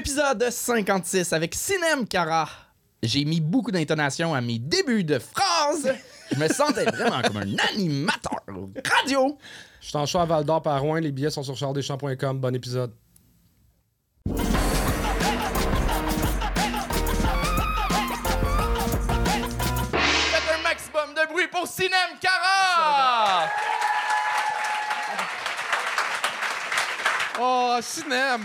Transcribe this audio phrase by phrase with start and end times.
[0.00, 2.48] Épisode 56 avec Sinem Cara.
[3.02, 5.92] J'ai mis beaucoup d'intonation à mes débuts de phrases.
[6.32, 8.40] Je me sentais vraiment comme un animateur
[8.82, 9.36] radio.
[9.82, 11.00] Je suis en show à Val d'Or par Rouen.
[11.00, 12.38] Les billets sont sur charlesdeschamps.com.
[12.40, 12.94] Bon épisode.
[14.26, 14.38] Faites
[20.58, 23.50] un maximum de bruit pour Sinem Cara.
[27.38, 28.40] Oh, Sinem!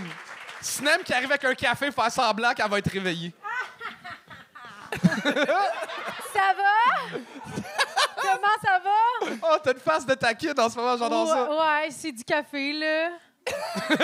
[0.66, 3.32] Sinem qui arrive avec un café faire semblant qu'elle va être réveillée.
[6.32, 7.18] Ça va?
[8.20, 8.90] Comment ça va?
[9.42, 11.50] Oh, t'as une face de taquine en ce moment, j'adore ça.
[11.50, 13.10] Ouais, c'est du café, là.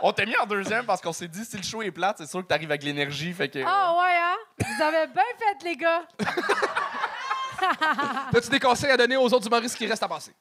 [0.00, 2.26] On t'a mis en deuxième parce qu'on s'est dit si le show est plate, c'est
[2.26, 3.58] sûr que t'arrives avec l'énergie, fait que...
[3.66, 4.36] Ah, ouais, hein?
[4.58, 6.02] Vous avez bien fait, les gars.
[8.32, 10.34] T'as-tu des conseils à donner aux autres humoristes qui restent à passer?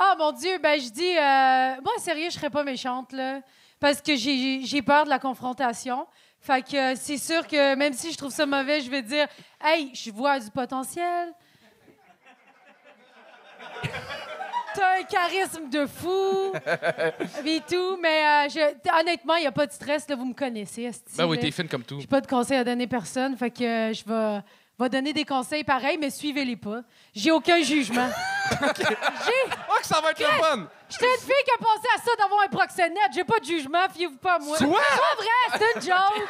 [0.00, 3.40] Oh, mon Dieu, ben, je dis, euh, moi, sérieux, je serais pas méchante, là.
[3.80, 6.06] Parce que j'ai peur de la confrontation.
[6.40, 9.26] Fait que euh, c'est sûr que même si je trouve ça mauvais, je vais dire,
[9.62, 11.32] hey, je vois du potentiel.
[14.74, 16.52] T'as un charisme de fou.
[17.44, 17.96] et tout.
[18.00, 20.82] Mais euh, je- honnêtement, il n'y a pas de stress, là, vous me connaissez.
[20.82, 21.98] esti, Ben oui, t'es fine comme tout.
[22.00, 24.40] J'ai pas de conseils à donner personne, fait que euh, je vais,
[24.84, 26.80] vais donner des conseils pareils, mais suivez-les pas.
[27.14, 28.08] J'ai aucun jugement.
[28.50, 29.32] J'ai,
[29.70, 30.66] Oh, que ça va être le fun!
[30.88, 33.10] j'étais une fille qui a pensé à ça d'avoir un proxénète.
[33.14, 34.56] J'ai pas de jugement, fiez-vous pas à moi.
[34.58, 36.28] C'est pas vrai, c'est une joke.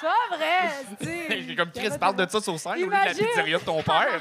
[0.00, 3.04] c'est pas vrai, J'ai comme Chris parle de ça sur scène au lieu de la
[3.06, 3.26] Imagine.
[3.26, 4.08] pizzeria de ton père.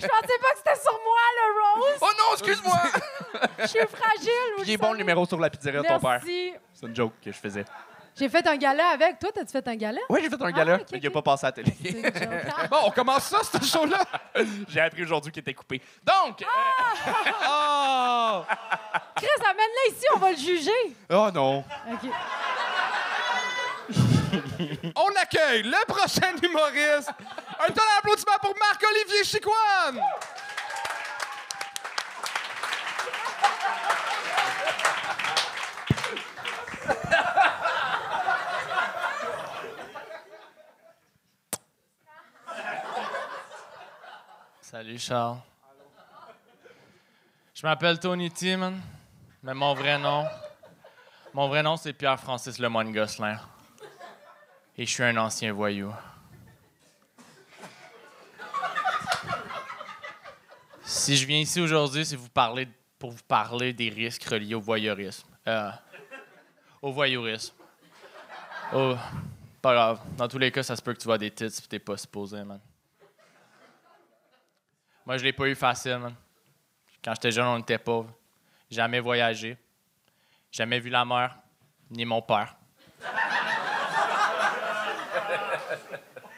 [0.00, 1.98] Je pensais pas que c'était sur moi, le rose.
[2.00, 2.78] oh non, excuse-moi!
[3.60, 4.30] Je suis fragile.
[4.56, 6.22] vous Il est bon le numéro sur la pizzeria de ton père.
[6.24, 7.64] C'est une joke que je faisais.
[8.16, 9.18] J'ai fait un gala avec.
[9.18, 10.00] Toi, t'as-tu fait un gala?
[10.08, 11.14] Oui, j'ai fait un gala, ok, mais il a ok.
[11.14, 11.72] pas passé à la télé.
[12.56, 12.66] Ah.
[12.68, 13.98] Bon, on commence ça, ce show-là.
[14.68, 15.80] J'ai appris aujourd'hui qu'il était coupé.
[16.04, 16.42] Donc.
[16.42, 16.46] euh,
[17.48, 18.42] oh!
[19.16, 20.96] Chris, amène-le ici, on va le juger.
[21.10, 21.64] Oh non.
[21.92, 22.10] OK.
[24.96, 27.10] On accueille le prochain humoriste.
[27.58, 30.00] Un tonnerre d'applaudissements pour Marc-Olivier Chicoine.
[44.80, 45.36] Salut Charles.
[47.52, 48.80] Je m'appelle Tony T, man.
[49.42, 50.24] Mais mon vrai nom.
[51.34, 53.38] Mon vrai nom, c'est Pierre-Francis Lemoine Gosselin.
[54.78, 55.92] Et je suis un ancien voyou.
[60.82, 62.66] Si je viens ici aujourd'hui, c'est vous parler,
[62.98, 65.28] pour vous parler des risques reliés au voyeurisme.
[65.46, 65.70] Euh,
[66.80, 67.54] au voyeurisme.
[68.72, 68.96] Oh,
[69.60, 70.00] pas grave.
[70.16, 71.98] Dans tous les cas, ça se peut que tu vois des titres si t'es pas
[71.98, 72.60] supposé, man.
[75.10, 76.14] Moi, je l'ai pas eu facile, man.
[77.02, 78.16] Quand j'étais jeune, on était pauvres.
[78.70, 79.58] Jamais voyagé.
[80.52, 81.36] Jamais vu la mer,
[81.90, 82.54] ni mon père.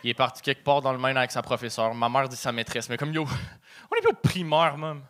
[0.02, 1.94] Il est parti quelque part dans le Maine avec sa professeure.
[1.94, 3.24] Ma mère dit sa maîtresse, mais comme yo,
[3.90, 5.02] on est plus au primaire, même.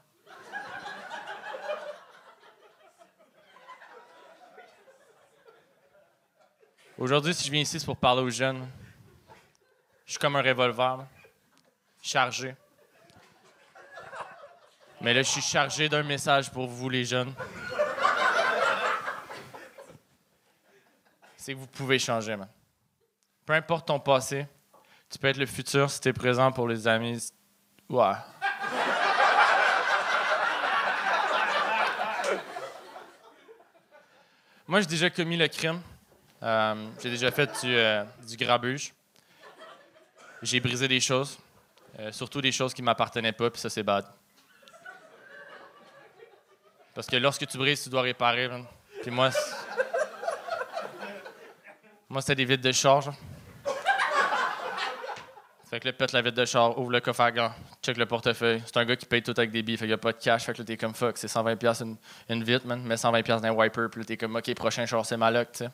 [6.98, 8.68] Aujourd'hui, si je viens ici, c'est pour parler aux jeunes.
[10.04, 11.06] Je suis comme un revolver,
[12.02, 12.56] chargé.
[15.02, 17.34] Mais là, je suis chargé d'un message pour vous, les jeunes.
[21.36, 22.48] C'est que vous pouvez changer, man.
[23.44, 24.46] Peu importe ton passé,
[25.10, 27.32] tu peux être le futur si t'es présent pour les amis.
[27.88, 28.12] Ouais.
[34.68, 35.82] Moi, j'ai déjà commis le crime.
[36.44, 38.94] Euh, j'ai déjà fait du, euh, du grabuge.
[40.42, 41.40] J'ai brisé des choses.
[41.98, 44.06] Euh, surtout des choses qui m'appartenaient pas, puis ça, c'est bad.
[46.94, 48.48] Parce que lorsque tu brises, tu dois réparer.
[48.48, 48.64] man.
[49.00, 49.30] Puis moi,
[52.08, 53.10] moi c'était des vitres de charge.
[55.72, 57.50] Fait que là, pète la vitre de char, ouvre le coffre à gants,
[57.82, 58.62] check le portefeuille.
[58.66, 60.18] C'est un gars qui paye tout avec des billes, fait qu'il n'y a pas de
[60.18, 60.44] cash.
[60.44, 61.96] Fait que là, t'es comme fuck, c'est 120$ piastres une,
[62.28, 62.82] une vitre, man.
[62.82, 65.30] Mets 120$ piastres dans un wiper, puis là, t'es comme, ok, prochain char, c'est ma
[65.30, 65.70] loc, tu sais.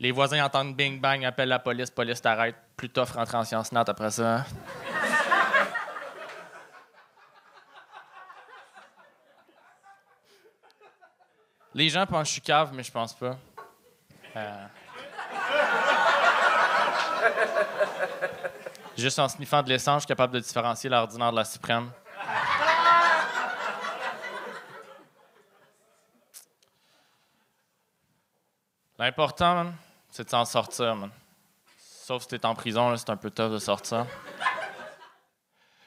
[0.00, 2.54] Les voisins entendent bing bang, appellent la police, police t'arrête.
[2.76, 4.36] Plus tough en sciences nat après ça.
[4.36, 4.44] hein?
[11.74, 13.36] Les gens pensent que je suis cave, mais je pense pas.
[14.36, 14.66] Euh.
[18.96, 21.90] Juste en sniffant de l'essence, je suis capable de différencier l'ordinaire de la suprême.
[28.98, 29.72] L'important,
[30.10, 31.10] c'est de s'en sortir, man.
[31.78, 34.06] Sauf si t'es en prison, c'est un peu tough de sortir.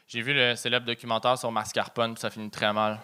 [0.08, 3.00] J'ai vu le célèbre documentaire sur mascarpone, puis ça finit très mal.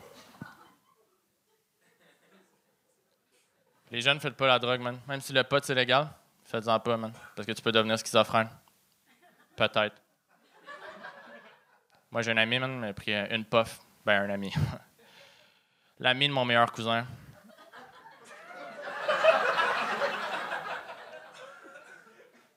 [3.90, 5.00] Les jeunes, faites pas la drogue, man.
[5.08, 6.10] Même si le pot, c'est légal,
[6.44, 7.14] faites-en pas, man.
[7.36, 8.50] Parce que tu peux devenir schizophrène.
[9.56, 9.96] Peut-être.
[12.12, 13.80] Moi, j'ai un ami, man, il m'a pris une puff.
[14.06, 14.54] Ben, un ami.
[16.00, 17.08] L'ami de mon meilleur cousin.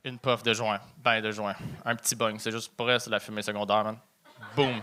[0.04, 0.80] Une puff de joint.
[0.98, 1.54] Ben, de joint.
[1.84, 2.36] Un petit bong.
[2.38, 3.98] C'est juste pour elle, c'est la fumée secondaire, man.
[4.56, 4.80] Boum.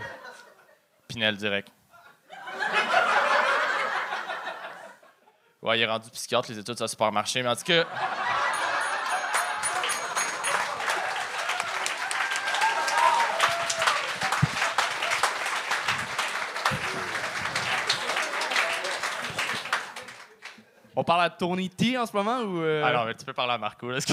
[1.08, 1.68] Pinel direct.
[5.60, 7.42] Ouais, il est rendu psychiatre, les études, ça a super marché.
[7.42, 7.84] Mais en tout cas.
[21.00, 22.60] On parle à Tony T en ce moment ou.
[22.60, 22.82] euh?
[22.82, 23.88] Alors, tu peux parler à Marco.
[23.88, 24.00] Là.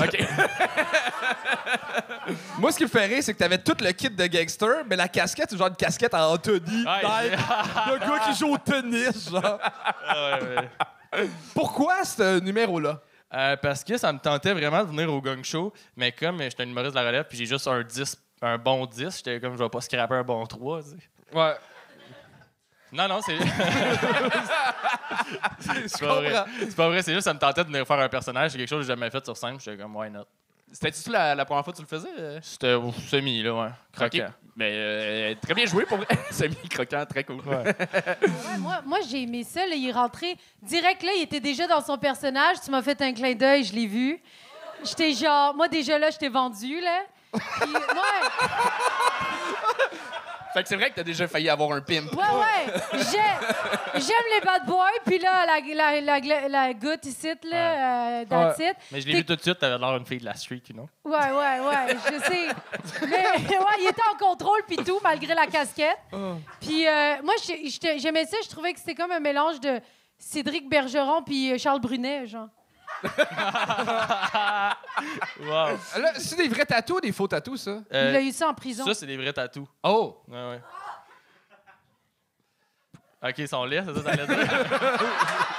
[2.60, 4.96] Moi, ce qui me fait rire, c'est que t'avais tout le kit de gangster, mais
[4.96, 6.86] la casquette, c'est genre une casquette en Anthony.
[6.86, 7.32] Ouais.
[7.32, 7.40] type.
[7.88, 9.58] le gars qui joue au tennis, genre.
[10.08, 10.58] Ah, ouais,
[11.18, 11.30] ouais.
[11.56, 13.02] Pourquoi ce numéro-là?
[13.34, 16.62] Euh, parce que ça me tentait vraiment de venir au gang show, mais comme j'étais
[16.62, 19.58] un humoriste de la relève, puis j'ai juste un 10, un bon 10, j'étais comme
[19.58, 20.84] je vais pas scraper un bon 3.
[20.84, 20.98] tu sais.
[21.36, 21.56] Ouais.
[22.96, 23.38] Non, non, c'est.
[25.88, 26.46] C'est pas vrai.
[26.60, 28.68] C'est pas vrai, c'est juste ça me tentait de venir faire un personnage, c'est quelque
[28.70, 30.26] chose que j'ai jamais fait sur scène, j'étais comme why not?
[30.72, 32.10] C'était-tu la, la première fois que tu le faisais?
[32.20, 32.40] euh?
[32.42, 33.70] C'était au semi, là, ouais.
[33.94, 34.28] Croquant.
[34.56, 36.08] Mais euh, très bien joué pour vrai.
[36.32, 37.42] Semi-croquant, très cool.
[37.46, 37.76] Ouais,
[38.60, 39.66] moi, moi j'ai aimé ça.
[39.66, 39.76] là.
[39.76, 42.58] il est rentré direct là, il était déjà dans son personnage.
[42.64, 44.22] Tu m'as fait un clin d'œil, je l'ai vu.
[44.84, 47.02] J'étais genre, moi déjà là, je t'ai vendu là.
[47.34, 47.80] Puis, ouais,
[50.56, 52.12] Fait que c'est vrai que t'as déjà failli avoir un pimp.
[52.14, 52.74] ouais, ouais.
[52.94, 54.88] J'ai- J'aime les bad boys.
[55.06, 58.76] Puis là, la, la, la, la, la goutte ici, là, euh, that's it.
[58.92, 60.62] Mais je l'ai T'es- vu tout de suite, t'avais l'air une fille de la street,
[60.70, 60.88] you know.
[61.04, 62.48] Ouais, ouais, ouais, je sais.
[63.06, 65.98] Mais ouais, il était en contrôle puis tout, malgré la casquette.
[66.62, 68.38] Puis euh, moi, j'ai- j'étais- j'aimais ça.
[68.42, 69.82] Je trouvais que c'était comme un mélange de
[70.18, 72.48] Cédric Bergeron puis euh, Charles Brunet, genre.
[75.42, 75.78] Wow.
[76.00, 77.72] Là, c'est des vrais tatous ou des faux tatous, ça?
[77.94, 78.86] Euh, Il a eu ça en prison.
[78.86, 79.68] ça, c'est des vrais tatous.
[79.84, 80.22] Oh!
[80.28, 80.62] Ouais, ouais.
[83.24, 84.48] Ok, ils sont laids, c'est ça que t'allais dire?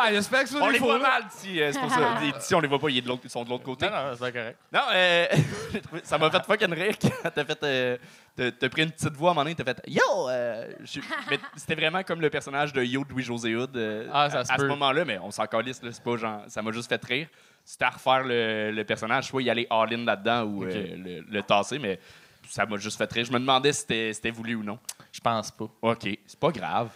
[0.00, 0.86] Ouais, j'espère que c'est On des les faux.
[0.86, 2.18] voit mal d'ici, euh, c'est pour ça.
[2.38, 3.86] Ici, on les voit pas, ils sont de l'autre- ils sont de l'autre côté.
[3.86, 4.58] non, non, c'est pas correct.
[4.72, 5.26] Non, euh,
[5.72, 7.62] j'ai trouvé- ça m'a fait fucking rire quand t'as fait.
[7.64, 7.96] euh,
[8.36, 10.00] t'as- t'as pris une petite voix à un moment donné, t'as fait Yo!
[10.28, 11.00] euh, je-
[11.30, 14.44] mais c'était vraiment comme le personnage de Yo de Louis-José Hood euh, Ah, ça à,
[14.44, 14.68] se à ce peut.
[14.68, 16.42] moment-là, mais on s'en calisse, là, c'est pas genre.
[16.48, 17.28] Ça m'a juste fait rire.
[17.64, 20.70] C'était à refaire le, le personnage, soit y aller all-in là-dedans ou Ok.
[20.74, 22.00] euh, le, le tasser, mais
[22.48, 23.24] ça m'a juste fait rire.
[23.26, 24.78] Je me demandais si c'était c'était voulu ou non.
[25.12, 25.66] Je pense pas.
[25.82, 26.88] OK, c'est pas grave.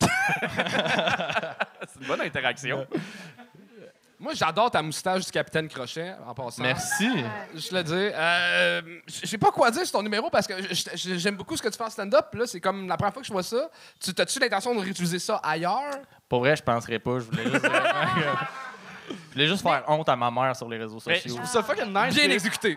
[1.88, 2.86] c'est une bonne interaction.
[4.20, 6.62] Moi, j'adore ta moustache du capitaine Crochet, en passant.
[6.62, 7.08] Merci.
[7.54, 7.92] Je le dis.
[7.94, 10.54] Euh, je sais pas quoi dire sur ton numéro parce que
[10.94, 12.26] j'aime beaucoup ce que tu fais en stand-up.
[12.34, 13.70] Là, c'est comme la première fois que je vois ça.
[13.98, 15.90] Tu as-tu l'intention de réutiliser ça ailleurs?
[16.28, 17.18] Pour vrai, je penserais pas.
[17.18, 17.66] Je voulais juste,
[19.30, 21.36] je voulais juste faire honte à ma mère sur les réseaux Mais je sociaux.
[21.36, 22.14] trouve ça fucking nice.
[22.14, 22.76] Bien exécuté.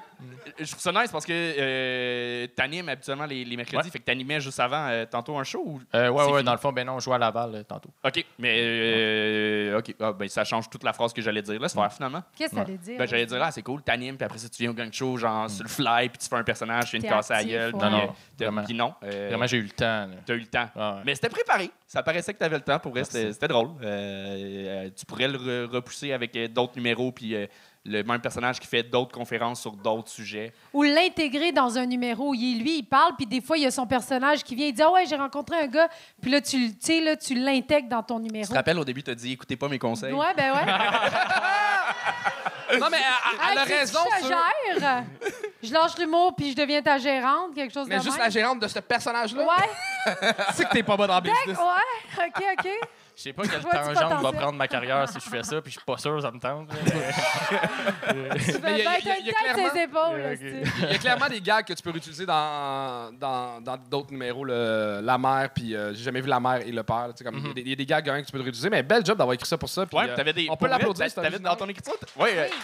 [0.60, 3.90] Je trouve ça nice parce que euh, t'animes habituellement les, les mercredis, Ouais.
[3.92, 5.82] fait que t'animais juste avant euh, tantôt un show ou...
[5.96, 6.44] Euh, ouais, C'est ouais, fini?
[6.46, 7.90] dans le fond, ben non, on jouait à Laval euh, tantôt.
[8.04, 11.60] OK, mais euh, OK, Ah, ben, ça change toute la phrase que j'allais dire.
[11.60, 12.22] Laisse faire finalement.
[12.38, 12.98] Qu'est-ce que ça allait dire?
[12.98, 15.18] Ben, j'allais dire, ah, c'est cool, t'animes, puis après ça, tu viens au gang show,
[15.18, 17.74] genre sur le fly, puis tu fais un personnage, tu T'es casser la actif, gueule.
[17.74, 17.80] ouais.
[17.80, 18.08] puis, Non, non,
[18.38, 18.64] t'as- vraiment.
[18.64, 19.86] Puis non, euh, Vraiment, j'ai eu le temps.
[19.86, 20.08] là.
[20.26, 20.70] t'as eu le temps.
[20.76, 21.02] Ah ouais.
[21.06, 21.72] Mais c'était préparé.
[21.88, 22.80] Ça paraissait que t'avais le temps.
[22.80, 23.70] Pour vrai, c'était drôle.
[24.96, 27.46] Tu pourrais le re- repousser avec d'autres numéros, puis euh,
[27.86, 30.54] le même personnage qui fait d'autres conférences sur d'autres sujets.
[30.74, 32.34] Ou l'intégrer dans un numéro.
[32.34, 34.74] Il, lui, il parle, puis des fois, il y a son personnage qui vient, il
[34.74, 35.90] dit Ah ouais, j'ai rencontré un gars.
[36.22, 38.48] Puis là, tu, tu là, tu l'intègres dans ton Tu numéro.
[38.48, 40.14] te rappelles, au début, t'as dit, écoutez pas mes conseils.
[40.14, 40.66] Ouais, ben ouais.
[42.80, 42.98] Non, mais
[43.52, 45.04] elle, a tu- raison Je gère.
[45.62, 48.26] Je lâche l'humour, puis je deviens ta gérante, quelque chose Mais de juste même.
[48.26, 50.06] la gérante de ce personnage-là, Ouais,
[50.50, 51.58] tu sais que t'es pas bon dans le business.
[51.58, 52.68] ouais, OK, OK.
[53.16, 55.78] Je sais pas quelle tangente va prendre ma carrière si je fais ça, puis je
[55.78, 56.68] suis pas sûr, ça me tente.
[58.14, 60.22] Mais il y vas a- y a- y clairement- ses épaules.
[60.26, 60.32] Ok.
[60.42, 60.72] esti.
[60.82, 64.44] Il y a clairement des gags que tu peux réutiliser dans dans dans d'autres numéros,
[64.46, 67.10] le- la mère, puis euh, j'ai jamais vu la mère et le père.
[67.16, 68.32] tu sais, comme, il y a des- il y, a des gags hein, que tu
[68.32, 69.86] peux réutiliser, mais bel job d'avoir écrit ça pour ça.
[69.86, 70.48] puis, Ouais, euh, t'avais des.
[70.50, 71.14] on peut l'applaudir.
[71.14, 71.94] T'avais dans ton écriture.
[72.16, 72.32] Ouais.
[72.36, 72.58] euh, Oui.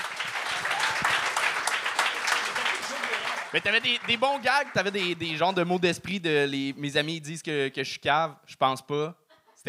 [3.54, 6.74] Mais t'avais des, des bons gags, t'avais des, des genres de mots d'esprit de les,
[6.78, 9.16] mes amis disent que, que je suis cave, je pense pas.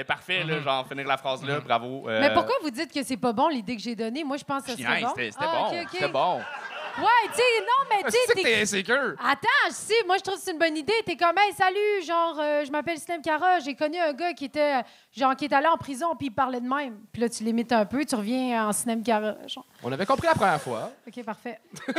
[0.00, 2.08] C'était parfait, là, genre finir la phrase là, bravo.
[2.08, 4.24] euh, Mais pourquoi vous dites que c'est pas bon l'idée que j'ai donnée?
[4.24, 5.08] Moi, je pense que je hey, bon.
[5.10, 5.88] C'était c'était Ah, bon, OK, OK.
[5.92, 6.36] c'était bon.
[6.38, 9.14] Ouais, tu sais, non, mais tu C'est sais, que t'es- t'es insécure.
[9.22, 10.92] Attends, si, moi je trouve que c'est une bonne idée.
[11.04, 14.46] T'es comme, hey, salut, genre, euh, je m'appelle Slim Cara, j'ai connu un gars qui
[14.46, 14.82] était, euh,
[15.16, 16.98] genre, qui est allé en prison, puis il parlait de même.
[17.12, 19.34] Puis là, tu l'imites un peu, tu reviens en Slim Cara.
[19.46, 20.90] Genre, On avait compris la première fois.
[21.06, 21.60] OK, parfait.
[21.84, 21.92] Fait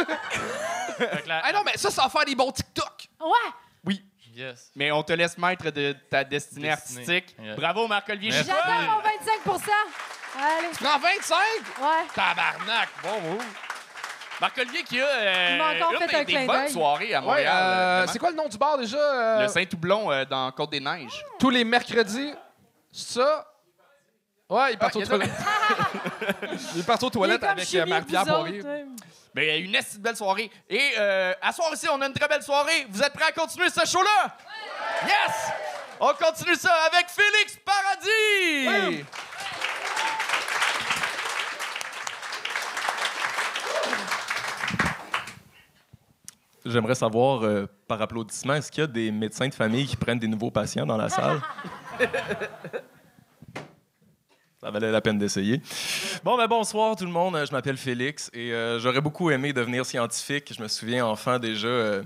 [1.24, 3.08] que la- Ah non, mais ça, ça va faire des bons TikTok.
[3.22, 3.96] Ouais,
[4.34, 4.72] Yes.
[4.76, 6.72] Mais on te laisse maître de ta destinée, Destinée.
[6.72, 7.36] artistique.
[7.42, 7.56] Yeah.
[7.56, 8.32] Bravo, Marc-Olivier.
[8.32, 9.62] J'adore mon 25
[10.40, 11.38] Allez, Tu prends 25?
[11.82, 12.08] ouais.
[12.16, 12.90] Tabarnak.
[13.04, 13.44] Bon move.
[14.40, 15.58] Marc-Olivier qui a euh,
[15.92, 17.54] une fait des- un des, clin bonnes soirées à Montréal.
[17.54, 18.98] euh, euh, c'est quoi le nom du bar déjà?
[18.98, 21.24] Euh, Le Saint-Toublon euh, dans Côte-des-Neiges.
[21.38, 22.34] Tous les mercredis.
[22.92, 23.46] Ça.
[24.50, 25.02] Ouais, il part Ah, aux
[26.76, 26.84] il y a toilettes.
[26.84, 28.62] il part aux Il est toilettes avec euh, Marie-Pierre Poirier.
[28.62, 28.86] ouais.
[29.34, 30.52] Ben, une belle soirée.
[30.70, 32.86] Et euh, à soir ici, on a une très belle soirée.
[32.90, 34.36] Vous êtes prêts à continuer ce show-là?
[35.06, 35.52] Yes!
[36.00, 39.06] On continue ça avec Félix Paradis!
[46.66, 50.20] J'aimerais savoir, euh, par applaudissement, est-ce qu'il y a des médecins de famille qui prennent
[50.20, 51.42] des nouveaux patients dans la salle?
[54.62, 55.60] Ça valait la peine d'essayer.
[56.24, 57.36] Bon, ben bonsoir tout le monde.
[57.36, 60.54] Euh, Je m'appelle Félix et euh, j'aurais beaucoup aimé devenir scientifique.
[60.56, 62.04] Je me souviens, enfant, déjà, euh,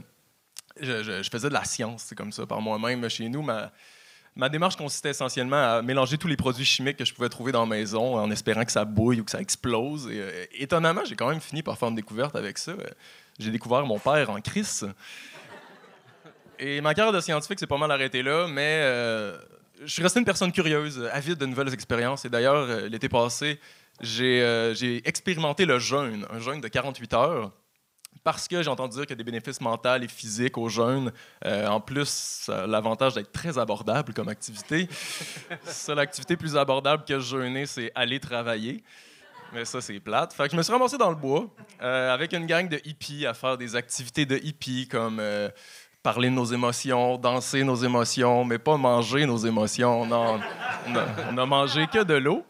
[0.80, 3.10] je, faisais de la science, comme ça, par moi-même.
[3.10, 3.74] Chez nous, ma,
[4.38, 7.66] ma démarche consistait essentiellement à mélanger tous les produits chimiques que je pouvais trouver dans
[7.66, 10.10] la maison en espérant que ça bouille ou que ça explose.
[10.54, 12.72] Étonnamment, j'ai quand même fini par faire une découverte avec ça.
[13.38, 14.88] J'ai découvert mon père en crise.
[16.58, 18.82] Et ma carrière de scientifique s'est pas mal arrêtée là, mais
[19.82, 22.26] je suis resté une personne curieuse, euh, avide de nouvelles expériences.
[22.26, 23.60] Et d'ailleurs, euh, l'été passé,
[24.02, 27.52] j'ai euh, j'ai expérimenté le jeûne, un jeûne de 48 heures,
[28.24, 31.12] parce que j'ai entendu dire qu'il y a des bénéfices mentaux et physiques au jeûne.
[31.46, 34.88] Euh, en plus, l'avantage d'être très abordable comme activité.
[35.66, 38.84] Seule activité plus abordable que jeûner, c'est aller travailler.
[39.54, 40.34] Mais ça, c'est plate.
[40.34, 41.48] Fait que je me suis ramassé dans le bois
[41.82, 45.22] euh, avec une gang de hippies à faire des activités de hippies comme
[46.06, 50.06] parler de nos émotions, danser nos émotions, mais pas manger nos émotions.
[50.06, 50.40] Non,
[50.88, 52.46] on a, mangé que de l'eau.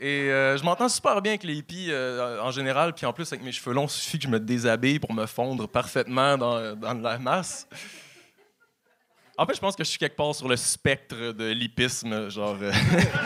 [0.00, 3.32] Et euh, je m'entends super bien avec les hippies euh, en général, puis en plus
[3.32, 6.74] avec mes cheveux longs, il suffit que je me déshabille pour me fondre parfaitement dans,
[7.00, 7.68] la masse.
[9.38, 12.56] En fait, je pense que je suis quelque part sur le spectre de l'hippisme, genre...
[12.60, 12.72] euh,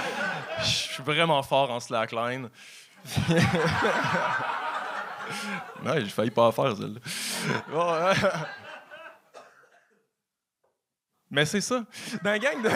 [0.59, 2.51] je suis vraiment fort en slackline.
[5.83, 7.01] non, j'ai failli pas faire, celle-là.
[7.73, 7.95] Bon,
[11.35, 11.85] Mais c'est ça.
[12.23, 12.69] Dans un gang de.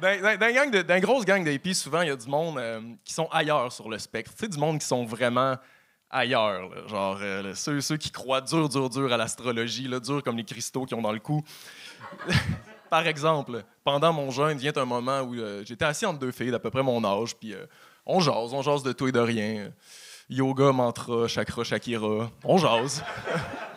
[0.00, 2.58] Dans, dans- dans un gang de- grosse gang de souvent, il y a du monde
[2.58, 4.32] euh, qui sont ailleurs sur le spectre.
[4.34, 5.56] Tu sais, du monde qui sont vraiment
[6.10, 6.88] ailleurs.
[6.88, 10.84] Genre, euh, ceux, ceux qui croient dur, dur, dur à l'astrologie, dur comme les cristaux
[10.84, 11.44] qui ont dans le cou.
[12.90, 16.50] Par exemple, pendant mon jeûne, vient un moment où euh, j'étais assis entre deux filles
[16.50, 17.64] d'à peu près mon âge, puis euh,
[18.04, 19.72] on jase, on jase de tout et de rien.
[20.28, 23.02] Yoga, mantra, chakra, shakira, on jase.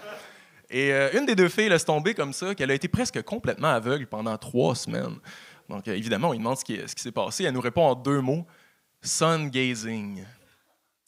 [0.69, 3.69] Et euh, une des deux filles laisse tomber comme ça qu'elle a été presque complètement
[3.69, 5.17] aveugle pendant trois semaines.
[5.69, 7.43] Donc, euh, évidemment, on lui demande ce qui, s'est passé.
[7.43, 8.45] Elle nous répond en deux mots
[9.01, 10.23] sun gazing.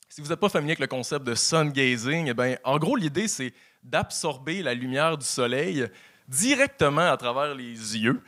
[0.10, 2.96] Si vous n'êtes pas familier avec le concept de sun gazing, eh ben, en gros,
[2.96, 5.88] l'idée, c'est d'absorber la lumière du soleil
[6.28, 8.22] directement à travers les yeux.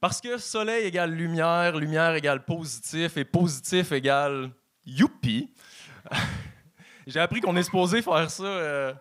[0.00, 4.50] Parce que soleil égale lumière, lumière égale positif, et positif égale
[4.84, 5.50] youpi.
[7.06, 8.92] J'ai appris qu'on est supposé faire ça, euh,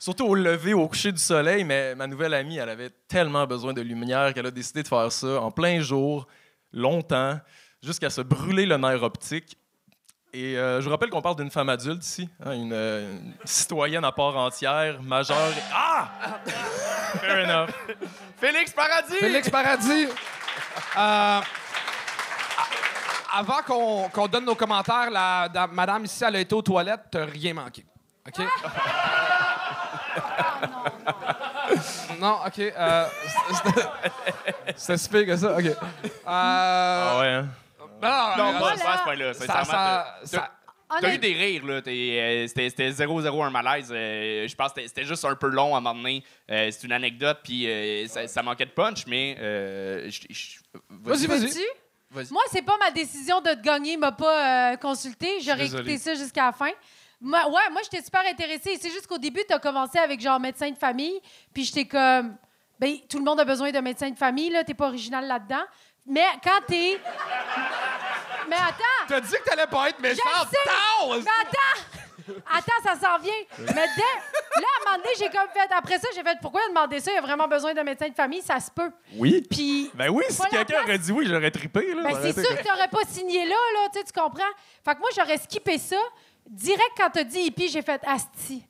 [0.00, 3.72] surtout au lever, au coucher du soleil, mais ma nouvelle amie, elle avait tellement besoin
[3.72, 6.26] de lumière qu'elle a décidé de faire ça en plein jour,
[6.72, 7.38] longtemps,
[7.82, 9.56] jusqu'à se brûler le nerf optique.
[10.32, 13.34] Et euh, je vous rappelle qu'on parle d'une femme adulte ici, hein, une, euh, une
[13.44, 15.36] citoyenne à part entière, majeure.
[15.50, 16.08] et- Ah!
[17.20, 17.70] Fair enough.
[18.40, 19.16] Félix Paradis!
[19.18, 20.06] Félix Paradis.
[20.96, 21.40] Euh,
[23.32, 27.24] avant qu'on donne nos commentaires, la, la- madame ici, elle a été aux toilettes, t'as
[27.26, 27.84] rien manqué.
[28.28, 28.46] OK?
[32.20, 32.58] Non, OK.
[32.58, 33.06] euh,
[33.64, 33.86] c'était-
[34.76, 35.56] C'était si pire que ça.
[35.56, 35.64] OK.
[35.64, 35.74] Euh,
[36.26, 37.48] Ah ouais, hein?
[37.80, 38.90] non, non, Non, non, pas Voilà.
[38.92, 39.34] à ce point-là.
[39.34, 40.50] ça, ça, t'as- ça-
[41.00, 41.80] T'as eu des rires, là.
[41.82, 43.90] T'es, euh, C'était c'était 0-0 un malaise.
[43.92, 46.24] Euh, Je pense que c'était- juste un peu long à un moment donné.
[46.50, 49.36] Euh, C'est une anecdote, puis euh, ça, ça manquait de punch, mais.
[49.38, 50.10] euh,
[50.90, 51.62] Vas-y, vas-y.
[52.32, 55.38] Moi, c'est pas ma décision de te gagner, m'a pas euh, consulté.
[55.42, 56.70] J'aurais écouté ça jusqu'à la fin.
[57.20, 58.78] Moi, ouais, moi, j'étais super intéressée.
[58.80, 61.20] C'est juste qu'au début, tu as commencé avec genre médecin de famille,
[61.52, 62.36] puis j'étais comme,
[62.78, 65.64] ben, tout le monde a besoin de médecin de famille, là, t'es pas original là-dedans.
[66.06, 66.98] Mais quand t'es.
[68.48, 69.06] Mais attends!
[69.06, 70.22] T'as dit que t'allais pas être méchant.
[70.24, 70.56] Je sais.
[70.64, 71.20] Tao!
[71.20, 72.00] Mais attends!
[72.46, 73.32] Attends, ça s'en vient.
[73.58, 74.60] Mais dès...
[74.60, 75.72] là, à un moment donné, j'ai comme fait.
[75.72, 77.10] Après ça, j'ai fait pourquoi demander ça?
[77.10, 78.90] Il y a vraiment besoin d'un médecin de famille, ça se peut.
[79.16, 79.44] Oui.
[79.48, 79.90] Puis.
[79.94, 80.84] Ben oui, si quelqu'un place.
[80.84, 81.94] aurait dit oui, j'aurais trippé.
[81.94, 82.02] Là.
[82.02, 84.42] Ben, c'est sûr que t'aurais pas signé là, là, tu sais, tu comprends?
[84.84, 86.00] Fait que moi, j'aurais skippé ça,
[86.48, 88.64] direct quand t'as dit hippie, j'ai fait asti.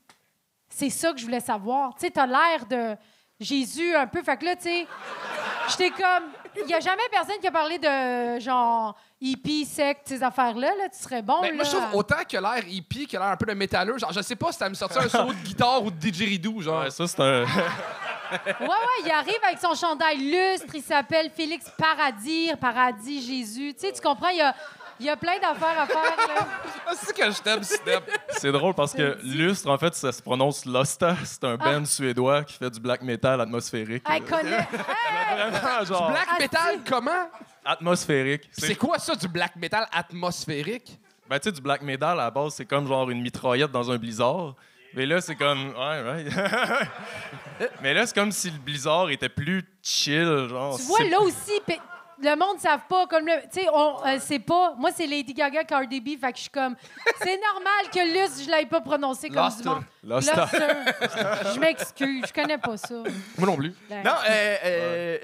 [0.69, 1.95] C'est ça que je voulais savoir.
[1.95, 2.97] Tu sais, t'as l'air de
[3.41, 4.23] Jésus un peu.
[4.23, 4.87] Fait que là, tu sais,
[5.69, 6.25] j'étais comme.
[6.57, 10.69] Il y a jamais personne qui a parlé de genre hippie, secte, ces affaires-là.
[10.77, 10.89] Là.
[10.89, 11.41] Tu serais bon.
[11.41, 11.83] Ben, moi, je là.
[11.83, 13.99] trouve autant que l'air hippie, que l'air un peu de métalleux.
[13.99, 16.61] Genre, je sais pas si t'as me sorti un solo de guitare ou de didgeridoo,
[16.61, 16.83] genre.
[16.83, 17.45] Ouais, ça, c'est un.
[18.33, 20.75] Ouais, ouais, il arrive avec son chandail lustre.
[20.75, 23.75] Il s'appelle Félix Paradis, Paradis Jésus.
[23.75, 24.29] Tu sais, tu comprends?
[24.29, 24.55] Il y a,
[25.00, 26.16] il y a plein d'affaires à faire.
[26.16, 26.47] Là.
[26.87, 28.02] Ah, c'est que je t'aime, Snap.
[28.30, 31.14] C'est drôle parce que lustre, en fait, ça se prononce Losta.
[31.25, 34.02] C'est un band suédois qui fait du black metal atmosphérique.
[34.12, 34.57] Elle connaît.
[34.57, 34.66] Hey!
[35.50, 36.42] Vraiment, genre, Black Asti.
[36.42, 37.30] metal, comment?
[37.64, 38.49] atmosphérique.
[38.52, 40.99] C'est quoi ça, du black metal atmosphérique?
[41.28, 43.88] Ben, tu sais, du black metal, à la base, c'est comme genre une mitraillette dans
[43.90, 44.54] un blizzard.
[44.95, 45.69] Mais là, c'est comme.
[45.69, 46.25] Ouais, ouais.
[47.83, 50.76] Mais là, c'est comme si le blizzard était plus chill, genre.
[50.76, 51.75] Tu vois, c'est- là aussi, pe-
[52.23, 53.07] le monde ne savent pas.
[53.07, 54.75] Comme le, tu sais, on euh, sait pas.
[54.79, 56.19] Moi, c'est Lady Gaga, Cardi B.
[56.21, 56.77] Fait que je suis comme.
[57.23, 59.62] C'est normal que Luce, je l'avais pas prononcé comme Luster.
[59.62, 59.85] du monde.
[60.05, 60.41] Luster.
[60.41, 61.53] Luster.
[61.55, 62.25] Je m'excuse.
[62.29, 62.95] Je connais pas ça.
[63.39, 63.75] Moi non plus.
[63.89, 65.19] Ben, Non, euh, euh,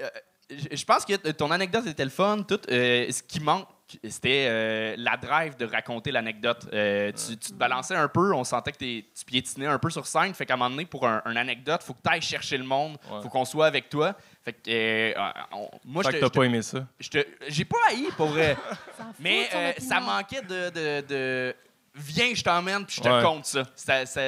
[0.71, 2.43] je pense que ton anecdote était le fun.
[2.47, 3.67] Tout, euh, ce qui manque,
[4.09, 6.67] c'était euh, la drive de raconter l'anecdote.
[6.73, 9.89] Euh, tu, tu te balançais un peu, on sentait que t'es- tu piétinais un peu
[9.89, 10.33] sur scène.
[10.33, 12.65] Fait qu'à un moment donné, pour un, un anecdote, faut que tu ailles chercher le
[12.65, 13.21] monde, Ouais.
[13.21, 14.13] faut qu'on soit avec toi.
[14.47, 15.13] Fait que, euh,
[15.51, 16.87] on- moi, Fait que t'as pas aimé ça.
[17.01, 18.55] je te- j'ai pas haï pour vrai.
[18.97, 19.89] s'en fout Mais de son euh, opinion.
[19.89, 21.55] ça manquait de, de, de-
[21.95, 23.21] Viens, je t'emmène, puis je te Ouais.
[23.23, 23.63] compte ça.
[23.75, 24.21] Ça- ça-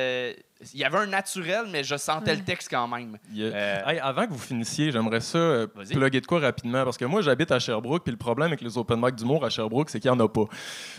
[0.73, 3.17] Il y avait un naturel, mais je sentais le texte quand même.
[3.33, 3.47] Yeah.
[3.55, 7.05] Euh, Hey, avant que vous finissiez, j'aimerais ça euh, plugger de quoi rapidement parce que
[7.05, 9.99] moi j'habite à Sherbrooke puis le problème avec les open mic d'humour à Sherbrooke c'est
[10.01, 10.43] qu'il n'y en a pas.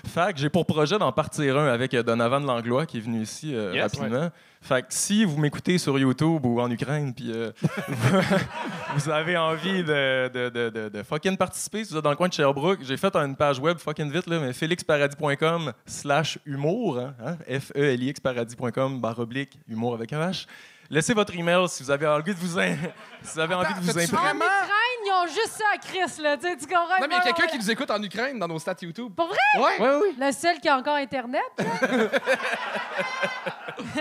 [0.07, 3.21] Fait que j'ai pour projet d'en partir un avec euh, Donovan Langlois qui est venu
[3.21, 3.83] ici euh, Yes.
[3.95, 4.31] rapidement.
[4.62, 7.50] Fait que si vous m'écoutez sur YouTube ou en Ukraine puis euh,
[8.95, 12.17] vous avez envie de, de, de, de- de fucking participer, si vous êtes dans le
[12.17, 16.99] coin de Sherbrooke, j'ai fait une page web fucking vite là, mais félixparadis.com slash humour,
[16.99, 20.47] hein, hein, F-E-L-I-X-paradis.com barre oblique humour avec un H.
[20.92, 22.75] Laissez votre email si vous avez envie de vous, in-
[23.23, 24.19] si vous avez envie de vous t'as-tu imprimer.
[24.19, 24.45] En Vraiment?
[24.45, 26.37] Ukraine, ils ont juste ça à Chris, là.
[26.37, 26.99] Tu sais, tu comprends?
[27.00, 27.50] Non, mais il y a quelqu'un ouais.
[27.50, 29.12] qui nous écoute en Ukraine dans nos stats YouTube.
[29.14, 29.37] Pour vrai?
[29.57, 29.80] Ouais.
[29.80, 30.16] Ouais, oui.
[30.19, 31.42] Le seul qui a encore Internet.
[31.59, 31.64] là.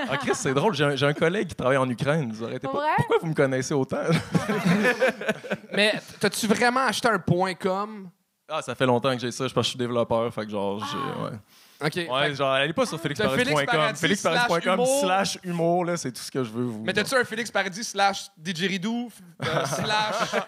[0.09, 0.73] Ah, Chris, c'est drôle.
[0.73, 2.31] J'ai un, collègue qui travaille en Ukraine.
[2.31, 2.79] Vous arrêtez Pour pas.
[2.79, 2.91] vrai?
[2.97, 4.03] Pourquoi vous me connaissez autant?
[5.73, 8.09] Mais t'as-tu vraiment acheté un point .com?
[8.49, 9.47] ah, ça fait longtemps que j'ai ça.
[9.47, 10.33] Je pense que je suis développeur.
[10.33, 11.23] Fait que genre, j'ai.
[11.23, 11.38] Ouais.
[11.81, 11.95] OK.
[11.95, 13.55] Ouais, genre, allez pas sur félixparadis.com.
[13.75, 16.83] Félix Félixparadis.com Paradis slash humour, là, c'est tout ce que je veux vous.
[16.83, 19.09] Mais t'as-tu un Félix Paradis slash didgeridoo
[19.43, 20.43] euh, slash...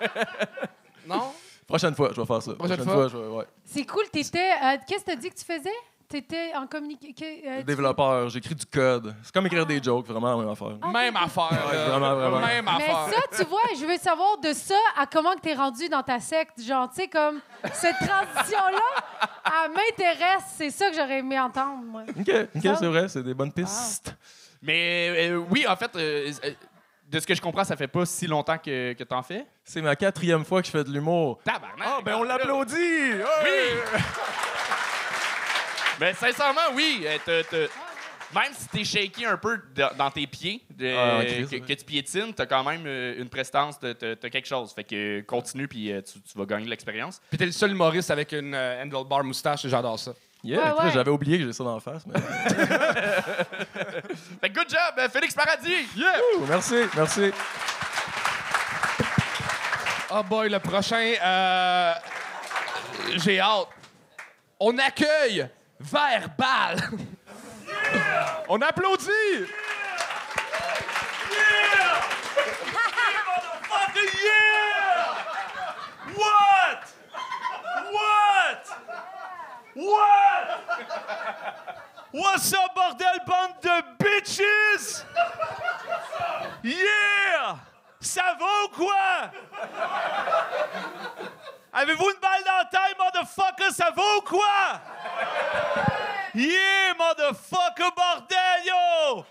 [1.07, 1.31] non?
[1.67, 2.53] Prochaine fois, je vais faire ça.
[2.53, 3.07] Prochaine fois?
[3.07, 3.27] je vais.
[3.27, 3.45] Ouais.
[3.63, 4.03] C'est cool.
[4.11, 4.39] T'étais.
[4.61, 5.69] euh, Qu'est-ce que t'as dit que tu faisais?
[6.11, 7.25] T'étais en communication.
[7.65, 9.15] Développeur, j'écris du code.
[9.23, 10.77] C'est comme écrire des jokes, vraiment la même affaire.
[10.81, 11.49] Ah, Même affaire.
[11.69, 11.85] Ouais, là.
[11.87, 12.39] vraiment, vraiment.
[12.41, 13.07] Même Mais affaire.
[13.13, 16.19] ça, tu vois, je veux savoir de ça à comment que t'es rendu dans ta
[16.19, 16.61] secte.
[16.61, 17.39] Genre, tu sais, comme
[17.71, 19.03] cette transition-là,
[19.65, 20.43] elle m'intéresse.
[20.57, 22.03] C'est ça que j'aurais aimé entendre, moi.
[22.09, 24.13] Ok, ok, c'est vrai, c'est des bonnes pistes.
[24.61, 26.51] Mais euh, oui, en fait, euh, euh,
[27.09, 29.45] de ce que je comprends, ça fait pas si longtemps que, que t'en fais.
[29.63, 31.39] C'est ma quatrième fois que je fais de l'humour.
[31.45, 31.87] Tabarnak!
[31.87, 32.75] Ah, ben on l'applaudit!
[33.13, 33.83] Ouais!
[36.01, 37.05] Mais sincèrement, oui.
[37.27, 37.43] euh,
[38.33, 39.59] Même si t'es shaky un peu
[39.97, 43.29] dans tes pieds, de- Ah, que, c'est que tu piétines, t'as quand même euh, une
[43.29, 44.73] prestance, t'as quelque chose.
[44.73, 47.21] Fait que euh, continue, puis tu, tu vas gagner de l'expérience.
[47.29, 50.13] Puis t'es le seul humoriste avec une euh, handlebar moustache et j'adore ça.
[50.43, 50.91] Yeah, Ouais, ouais.
[50.91, 52.03] j'avais oublié que j'ai ça dans la face.
[52.07, 52.19] Mais...
[54.41, 55.85] Fait good job, euh, Félix Paradis!
[55.95, 56.15] Yeah!
[56.39, 57.31] Ouh, merci, merci.
[60.09, 61.93] Oh boy, le prochain, euh,
[63.17, 63.67] j'ai hâte.
[64.59, 65.47] On accueille
[65.81, 66.77] Verbal.
[68.47, 69.47] On applaudit.
[76.15, 76.93] What?
[77.91, 78.65] What?
[79.73, 80.47] What?
[82.11, 85.05] What's up, bordel, bande de bitches?
[86.63, 87.57] Yeah!
[88.01, 89.31] Ça va ou quoi?
[91.73, 93.71] Avez-vous une balle dans la taille, motherfucker?
[93.71, 94.81] Ça va ou quoi?
[96.35, 99.25] Yeah, motherfucker, bordel, yo!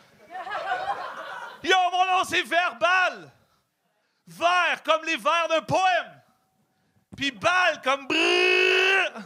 [1.63, 3.31] Yo, mon nom, c'est Verbal.
[4.27, 6.23] Vert comme les vers d'un poème.
[7.17, 9.23] Puis balle comme brrr.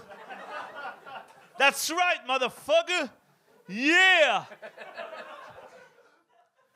[1.58, 3.08] That's right, motherfucker.
[3.68, 4.46] Yeah!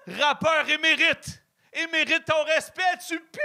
[0.06, 1.42] Rappeur émérite.
[1.72, 3.38] Émérite ton respect, tu pi-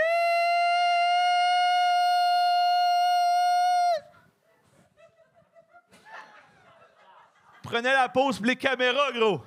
[7.74, 9.42] Prenez la pause pour les caméras, gros.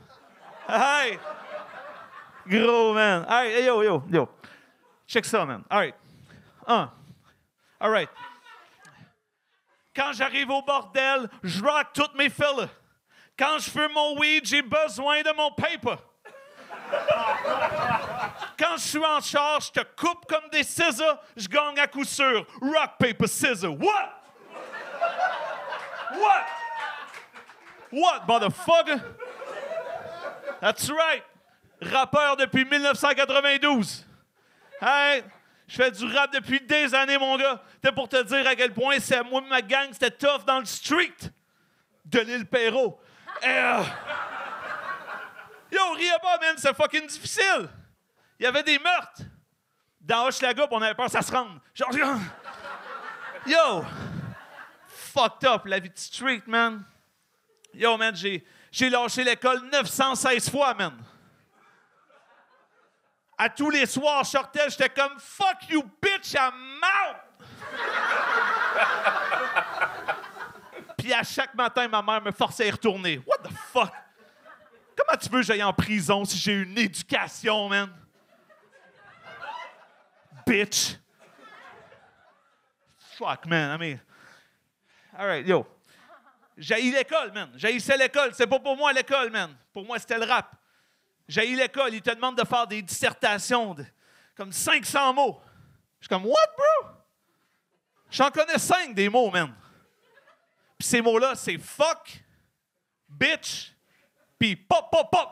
[0.69, 1.17] Hey!
[2.45, 3.25] Gros, man.
[3.31, 4.29] Hey, yo, yo, yo.
[5.07, 5.65] Check ça, man.
[5.71, 5.95] All right.
[6.67, 6.91] Un.
[7.81, 8.09] All right.
[9.95, 12.69] Quand j'arrive au bordel, je rock toutes mes fellas.
[13.39, 15.95] Quand je fume mon weed, j'ai besoin de mon paper.
[18.59, 22.03] Quand je suis en charge, je te coupe comme des scissors, je gagne à coup
[22.03, 22.45] sûr.
[22.61, 23.79] Rock, paper, scissors.
[23.79, 24.11] What?
[26.11, 26.56] What?
[27.97, 29.03] What, motherfucker?
[30.61, 31.23] That's right.
[31.81, 34.05] Rappeur depuis 1992.
[34.83, 35.23] Hey,
[35.67, 37.63] je fais du rap depuis des années, mon gars.
[37.77, 40.59] C'était pour te dire à quel point c'est moi et ma gang, c'était tough dans
[40.59, 41.17] le street
[42.05, 43.01] de l'île Perrault.
[43.43, 43.83] Et, euh,
[45.73, 47.69] Yo, riez pas, man, c'est fucking difficile.
[48.39, 49.23] Il y avait des meurtres.
[50.01, 51.59] Dans Hochelaga, on avait peur que ça se rende.
[51.75, 51.91] Genre,
[53.47, 53.85] yo,
[54.87, 56.85] fucked up la vie de street, man.
[57.77, 58.43] Yo, man, j'ai,
[58.89, 60.97] lâché l'école 916 fois, man.
[63.37, 67.17] À tous les soirs, je sortais, j'étais comme fuck you, bitch, I'm out!
[70.97, 73.21] Puis à chaque matin, ma mère me forçait à y retourner.
[73.27, 73.93] What the fuck?
[74.97, 77.91] Comment tu veux que j'aille en prison si j'ai une éducation, man?
[80.47, 80.97] Bitch.
[83.19, 83.71] Fuck, man.
[83.71, 84.01] I mean.
[85.19, 85.67] All right, yo.
[86.57, 87.51] J'ai l'école, man.
[87.57, 88.35] J'ai l'école.
[88.35, 89.55] C'est pas pour moi l'école, man.
[89.73, 90.55] Pour moi, c'était le rap.
[91.29, 91.93] J'ai l'école.
[91.95, 93.85] Ils te demandent de faire des dissertations de
[94.37, 95.41] comme 500 mots.
[96.01, 96.91] Je suis comme, what, bro?
[98.11, 99.53] J'en connais 5 des mots, man.
[100.79, 102.23] Puis ces mots-là, c'est fuck,
[103.09, 103.73] bitch,
[104.39, 105.31] puis pop, pop, pop.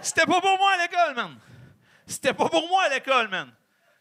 [0.00, 1.38] C'était pas pour moi à l'école, man.
[2.06, 3.52] C'était pas pour moi à l'école, man.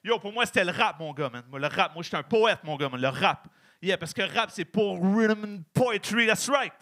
[0.03, 1.43] Yo, pour moi, c'était le rap, mon gars, man.
[1.49, 2.99] Moi, le rap, moi, j'étais un poète, mon gars, man.
[2.99, 3.47] Le rap.
[3.81, 6.73] Yeah, parce que rap, c'est pour rhythm and poetry, that's right.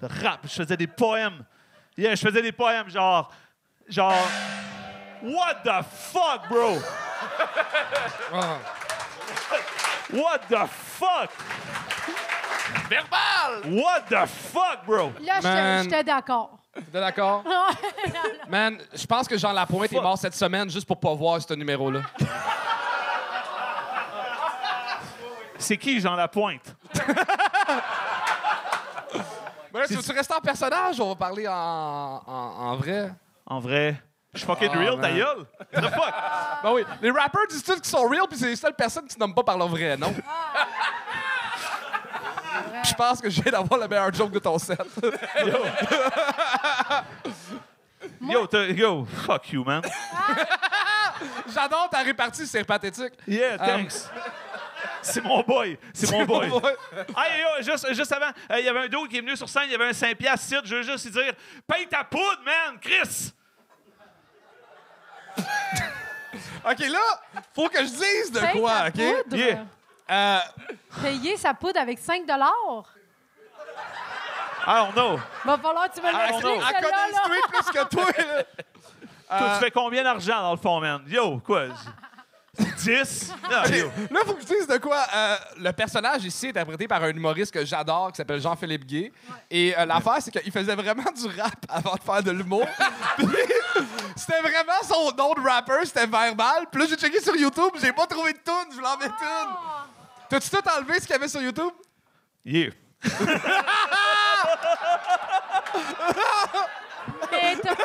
[0.00, 1.44] Le rap, je faisais des poèmes.
[1.96, 3.30] Yeah, je faisais des poèmes, genre.
[3.86, 4.28] Genre.
[5.22, 6.78] What the fuck, bro?
[10.12, 11.30] What the fuck?
[12.88, 13.62] Verbal!
[13.72, 15.12] What the fuck, bro?
[15.20, 16.61] Là, j'étais d'accord.
[16.74, 17.44] T'es d'accord?
[18.48, 21.52] Man, je pense que Jean Lapointe est mort cette semaine juste pour pas voir ce
[21.54, 22.00] numéro-là.
[25.58, 26.74] C'est qui, Jean Lapointe?
[29.72, 32.30] Mais là, tu veux-tu rester en personnage ou on va parler en, en,
[32.72, 33.10] en vrai?
[33.46, 34.02] En vrai,
[34.34, 35.16] je suis fucking Ah, real, ta man.
[35.16, 35.46] gueule.
[35.72, 36.14] The fuck?
[36.62, 39.14] Ben oui, les rappers disent tous qu'ils sont real, puis c'est les seules personnes qui
[39.14, 40.12] se nomment pas par leur vrai nom.
[42.84, 44.80] Je pense que je viens d'avoir le meilleur joke de ton set.
[48.20, 49.82] Yo, t'as- yo, fuck you, man.
[51.54, 53.12] J'adore ta répartie, c'est pathétique.
[53.26, 54.08] Yeah, thanks.
[55.00, 55.78] C'est mon boy.
[55.92, 56.48] C'est mon boy.
[57.16, 59.48] Hey, yo, juste, juste avant, euh, il y avait un dos qui est venu sur
[59.48, 60.60] scène, il y avait un 5 piastres site.
[60.64, 61.32] Je veux juste lui dire
[61.66, 63.32] Paye ta poudre, man, Chris!
[66.64, 66.98] OK, là,
[67.54, 68.92] faut que je dise de Paye quoi, ta OK?
[69.24, 69.36] poudre.
[69.36, 69.64] Yeah.
[70.10, 70.38] Euh,
[71.00, 72.22] Payer sa poudre avec 5
[74.64, 75.18] I don't know.
[75.44, 77.08] Va falloir que tu me elle, l'expliques, elle celle-là.
[77.10, 77.18] là.
[77.24, 78.42] street plus que toi, là.
[79.38, 81.02] Toi, tu fais combien d'argent dans le fond, man?
[81.08, 81.68] Yo, quoi?
[82.58, 83.32] 10?
[83.50, 83.86] Ah, yo.
[84.10, 85.06] Là, faut que je dise de quoi.
[85.14, 89.10] Euh, le personnage ici est interprété par un humoriste que j'adore qui s'appelle Jean-Philippe Gué.
[89.50, 92.66] Et euh, l'affaire, c'est qu'il faisait vraiment du rap avant de faire de l'humour.
[93.16, 93.26] Puis,
[94.16, 96.66] c'était vraiment son nom de rapper, c'était verbal.
[96.70, 99.14] Puis là, j'ai checké sur YouTube, j'ai pas trouvé de tune, je voulais en mettre
[99.22, 99.71] une.
[100.32, 101.72] T'as-tu tout enlevé ce qu'il y avait sur YouTube?
[102.42, 102.70] Yeah.
[107.30, 107.76] Mais t'as-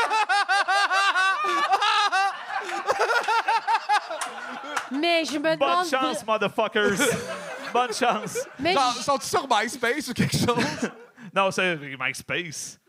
[4.91, 5.87] Mais je me Bonne demande.
[5.89, 6.97] chance, motherfuckers.
[7.73, 8.37] Bonne chance.
[8.59, 10.89] Mais Genre, je- sont-ils sur MySpace ou quelque chose?
[11.35, 12.79] Non, c'est MySpace.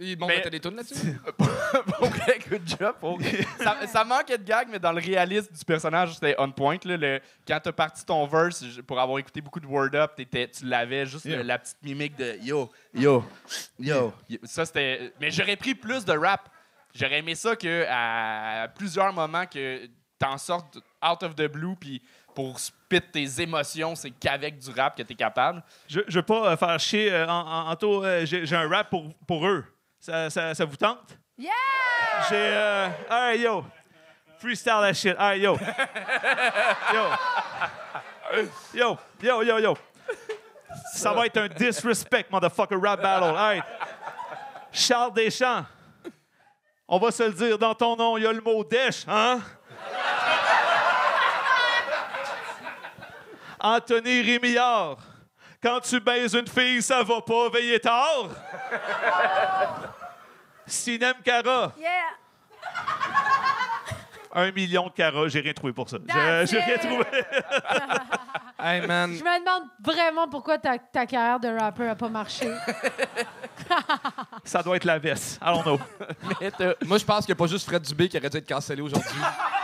[0.00, 1.18] Ils mis des tunes là-dessus?
[2.00, 2.94] OK, good job.
[3.58, 6.76] Ça, ça manquait de gag, mais dans le réalisme du personnage, c'était on point.
[6.84, 10.48] Là, le, quand t'as parti ton verse, pour avoir écouté beaucoup de Word Up, t'étais-
[10.48, 13.24] tu l'avais juste le- la petite mimique de yo, yo,
[13.78, 14.12] yo.
[14.44, 15.12] Ça, c'était.
[15.20, 16.48] Mais j'aurais pris plus de rap.
[16.94, 22.02] J'aurais aimé ça que à plusieurs moments que t'en sortes out of the blue, puis
[22.34, 25.62] pour spit tes émotions, c'est qu'avec du rap que t'es capable.
[25.88, 27.12] Je, je veux pas euh, faire chier.
[27.12, 29.64] euh, en, en- Anto, euh, j'ai j'ai un rap pour, pour eux.
[30.08, 31.18] Ça, ça, ça vous tente?
[31.36, 31.50] Yeah!
[32.30, 32.34] J'ai.
[32.34, 33.62] Euh, alright, yo.
[34.38, 35.14] Freestyle that shit.
[35.18, 35.58] Alright, yo.
[36.94, 37.10] Yo.
[38.72, 39.76] Yo, yo, yo, yo.
[40.94, 43.36] Ça va être un disrespect, motherfucker, rap battle.
[43.36, 43.62] Alright.
[44.72, 45.66] Charles Deschamps.
[46.88, 49.42] On va se le dire, dans ton nom, il y a le mot dèche, hein?
[53.60, 54.96] Anthony Rémillard.
[55.62, 58.28] Quand tu baises une fille, ça va pas veiller tard.
[60.66, 61.72] Sinem Cara.
[61.78, 61.88] Yeah!
[64.34, 65.96] Un million de caras, j'ai rien trouvé pour ça.
[66.46, 67.04] J'ai rien trouvé.
[68.60, 69.12] Hey, man.
[69.14, 72.52] Je me demande vraiment pourquoi ta, ta carrière de rappeur a pas marché.
[74.42, 75.38] Ça doit être la veste.
[75.40, 75.78] Allons-nous.
[76.40, 78.36] Mais t'as- Moi, je pense qu'il n'y a pas juste Fred Dubé qui aurait dû
[78.38, 79.08] être cancellé aujourd'hui.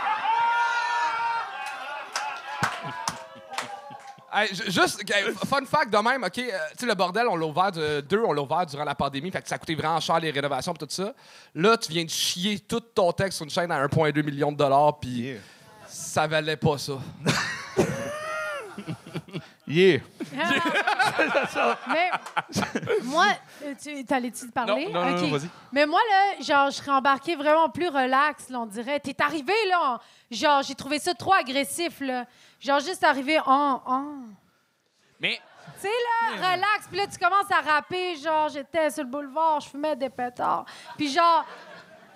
[4.37, 7.45] Hey, juste, okay, fun fact de même, OK, euh, tu sais, le bordel, on l'a
[7.45, 9.99] ouvert, de- deux, on l'a ouvert durant la pandémie, fait que ça a coûté vraiment
[10.01, 11.13] cher les rénovations et tout ça.
[11.53, 14.57] Là, tu viens de chier tout ton texte sur une chaîne à 1,2 million de
[14.57, 15.35] dollars, puis
[15.87, 16.93] ça valait pas ça.
[19.67, 19.99] Yeah.
[21.87, 22.11] Mais
[23.03, 23.25] moi,
[23.63, 24.89] euh, tu t'allais-tu te parler?
[24.91, 25.39] Non, non.
[25.71, 28.99] Mais moi, là, genre, je serais embarquée vraiment plus relax, là, on dirait.
[28.99, 29.99] T'es arrivé, là, en-
[30.35, 32.25] genre, j'ai trouvé ça trop agressif, là.
[32.65, 33.81] Genre, juste arrivé en...
[33.85, 34.15] en...
[35.19, 35.39] Mais
[35.75, 39.59] Tu sais, là, relax, puis là, tu commences à rapper, genre, j'étais sur le boulevard,
[39.61, 40.65] je fumais des pétards.
[40.97, 41.45] Puis genre,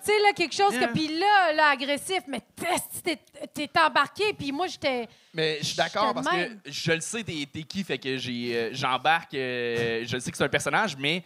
[0.03, 0.85] tu sais, là, quelque chose que...
[0.91, 2.41] Puis là, là, agressif, mais
[3.03, 3.17] t'es
[3.53, 5.07] t'es embarqué, puis moi, j'étais...
[5.33, 8.55] Mais je suis d'accord parce que je le sais, t'es t'es qui, fait que j'ai,
[8.55, 9.33] euh, j'embarque.
[9.35, 11.23] euh, je sais que c'est un personnage, mais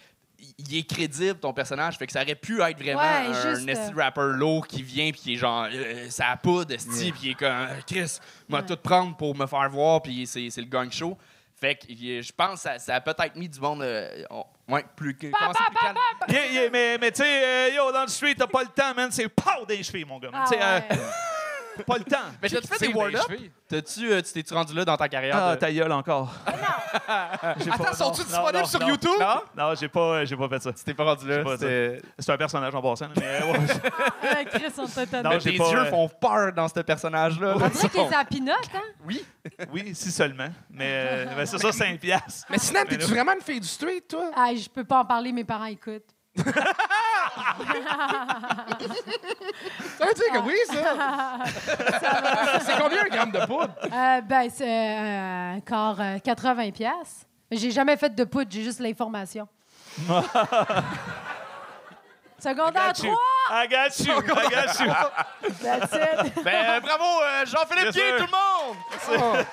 [0.58, 3.68] il est crédible ton personnage, fait que ça aurait pu être vraiment Ouais, un juste,
[3.68, 7.12] esti euh, rapper lourd qui vient puis qui est genre euh, ça a poudre esti
[7.12, 8.18] puis il est comme euh, Chris
[8.50, 11.18] m'a tout prendre pour me faire voir puis c'est c'est le gang show.
[11.60, 14.46] Fait que euh, je pense que ça, ça a peut-être mis du monde euh, on-
[14.74, 15.32] ouais, plus que plus
[15.82, 15.98] calme?
[16.30, 18.94] Yeah, yeah, mais mais tu sais, euh, yo, dans le street, t'as pas le temps,
[18.94, 19.10] man.
[19.12, 20.30] C'est pow des chevilles, mon gars.
[20.34, 20.82] Ah,
[21.80, 22.18] Euh, pas le temps.
[22.42, 23.52] Mais t'as-tu fait des word les up chevilles.
[23.68, 26.32] T'as-tu euh, tu t'es-tu rendu là dans ta carrière Ah, de- ta gueule encore.
[27.60, 28.88] J'ai pas- Attends, sont-tu non, disponibles non, sur non.
[28.88, 29.12] YouTube?
[29.20, 29.42] Non?
[29.58, 30.74] Non, j'ai pas, j'ai pas fait ça.
[30.74, 33.52] Tu t'es pas rendu là, J'ai pas c'était- C'est un personnage en passant, là, mais
[33.52, 33.60] ouais.
[34.24, 36.80] Ouais, Chris, on t'a Non, Mais j'ai tes pas, yeux euh, font peur dans ce
[36.82, 37.54] personnage-là.
[37.56, 38.82] On dirait qu'il est sa pinote, hein?
[39.72, 40.50] Oui, si seulement.
[40.70, 42.46] Mais, euh, mais c'est ça, 5 piastres.
[42.50, 44.32] Mais sinon, t'es-tu vraiment une fille du street, toi?
[44.36, 46.12] Ah, je peux pas en parler, mes parents écoutent.
[46.36, 46.43] Ça
[50.06, 51.43] veut dire que oui, ça!
[52.65, 53.74] c'est combien un gramme de poudre?
[53.84, 57.28] Euh, ben, c'est euh, encore euh, 80 pièces.
[57.52, 59.48] J'ai jamais fait de poudre, j'ai juste l'information.
[62.39, 63.15] Secondaire 3,
[63.52, 64.13] I got you.
[64.13, 64.91] I got you.
[65.62, 66.34] that's it.
[66.43, 68.17] Ben, euh, bravo, euh, Jean-Philippe Yes, Guy, sir.
[68.17, 69.46] tout le monde!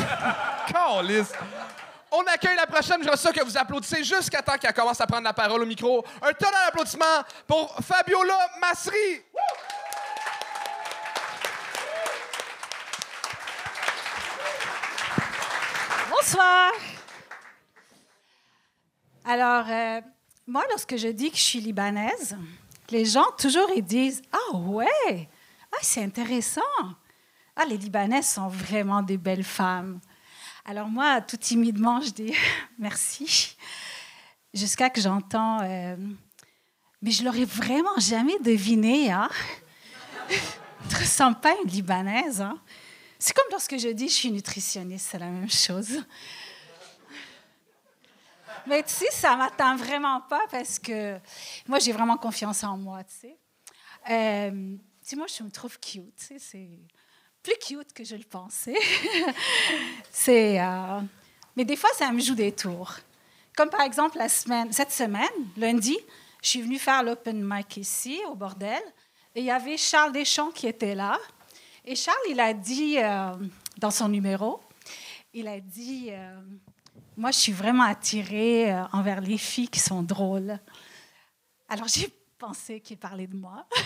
[0.88, 3.02] On accueille la prochaine.
[3.02, 6.04] Je ça que vous applaudissez jusqu'à temps qu'elle commence à prendre la parole au micro.
[6.22, 7.04] Un tonnerre d'applaudissements
[7.46, 9.22] pour Fabiola Masri.
[16.08, 16.72] Bonsoir.
[19.24, 20.00] Alors, euh,
[20.46, 22.36] moi, lorsque je dis que je suis libanaise,
[22.90, 25.28] les gens toujours ils disent Ah ouais,
[25.72, 26.60] ah, c'est intéressant.
[27.56, 30.00] Ah, les Libanaises sont vraiment des belles femmes.
[30.68, 32.34] Alors moi, tout timidement, je dis
[32.78, 33.56] merci.
[34.52, 35.96] Jusqu'à que j'entends euh,
[37.00, 39.30] Mais je l'aurais vraiment jamais deviné, hein?
[41.40, 42.58] Pas à une Libanaise, hein?
[43.16, 46.02] C'est comme lorsque je dis je suis nutritionniste, c'est la même chose.
[48.66, 51.16] Mais tu sais, ça m'attend vraiment pas parce que
[51.68, 53.38] moi, j'ai vraiment confiance en moi, tu sais.
[54.10, 56.68] Euh, tu sais, moi, je me trouve cute, tu sais,
[57.46, 58.74] plus cute que je le pensais.
[60.10, 60.60] c'est...
[60.60, 61.00] euh,
[61.54, 62.94] Mais des fois, ça me joue des tours.
[63.56, 65.96] Comme par exemple, la semaine, cette semaine, lundi,
[66.42, 68.82] je suis venue faire l'open mic ici, au bordel,
[69.34, 71.18] et il y avait Charles Deschamps qui était là.
[71.84, 73.32] Et Charles, il a dit euh,
[73.78, 74.60] dans son numéro,
[75.32, 76.40] il a dit, euh,
[77.16, 80.58] moi, je suis vraiment attirée envers les filles qui sont drôles.
[81.68, 83.66] Alors, j'ai pensé qu'il parlait de moi.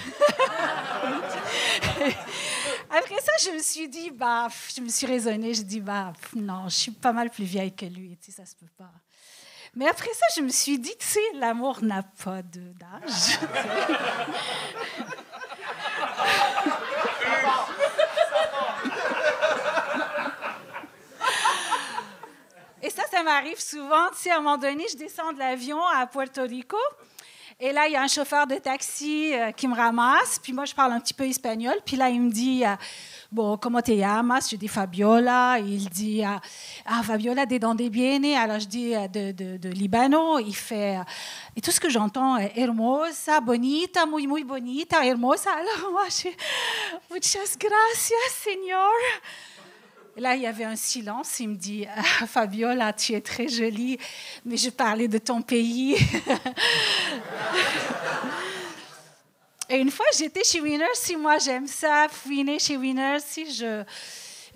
[2.91, 6.69] Après ça, je me suis dit, bah, je me suis raisonnée, je dis, bah, non,
[6.69, 8.91] je suis pas mal plus vieille que lui, tu sais, ça se peut pas.
[9.75, 13.39] Mais après ça, je me suis dit, tu sais, l'amour n'a pas d'âge.
[22.83, 24.09] Et ça, ça m'arrive souvent.
[24.11, 26.79] Tu sais, à un moment donné, je descends de l'avion à Puerto Rico.
[27.63, 30.39] Et là, il y a un chauffeur de taxi euh, qui me ramasse.
[30.43, 31.75] Puis moi, je parle un petit peu espagnol.
[31.85, 32.75] Puis là, il me dit, euh,
[33.31, 34.49] bon, comment te llamas?
[34.51, 35.59] Je dis Fabiola.
[35.59, 36.39] Il dit, euh,
[36.87, 38.35] ah, Fabiola, de donde viene?
[38.35, 40.39] Alors, je dis, de, de, Libano.
[40.39, 40.97] Il fait,
[41.55, 45.51] et tout ce que j'entends, est hermosa, bonita, muy, muy bonita, hermosa.
[45.53, 46.29] Alors, moi, je
[47.13, 48.89] muchas gracias, señor.
[50.17, 51.41] Là, il y avait un silence.
[51.41, 53.99] Il me dit Ah, Fabiola, tu es très jolie,
[54.45, 55.97] mais je parlais de ton pays.
[59.69, 60.85] Et une fois, j'étais chez Winners.
[60.95, 63.85] Si moi, j'aime ça, fouiner chez Winners, si je,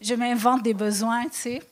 [0.01, 1.63] je m'invente des besoins, tu sais.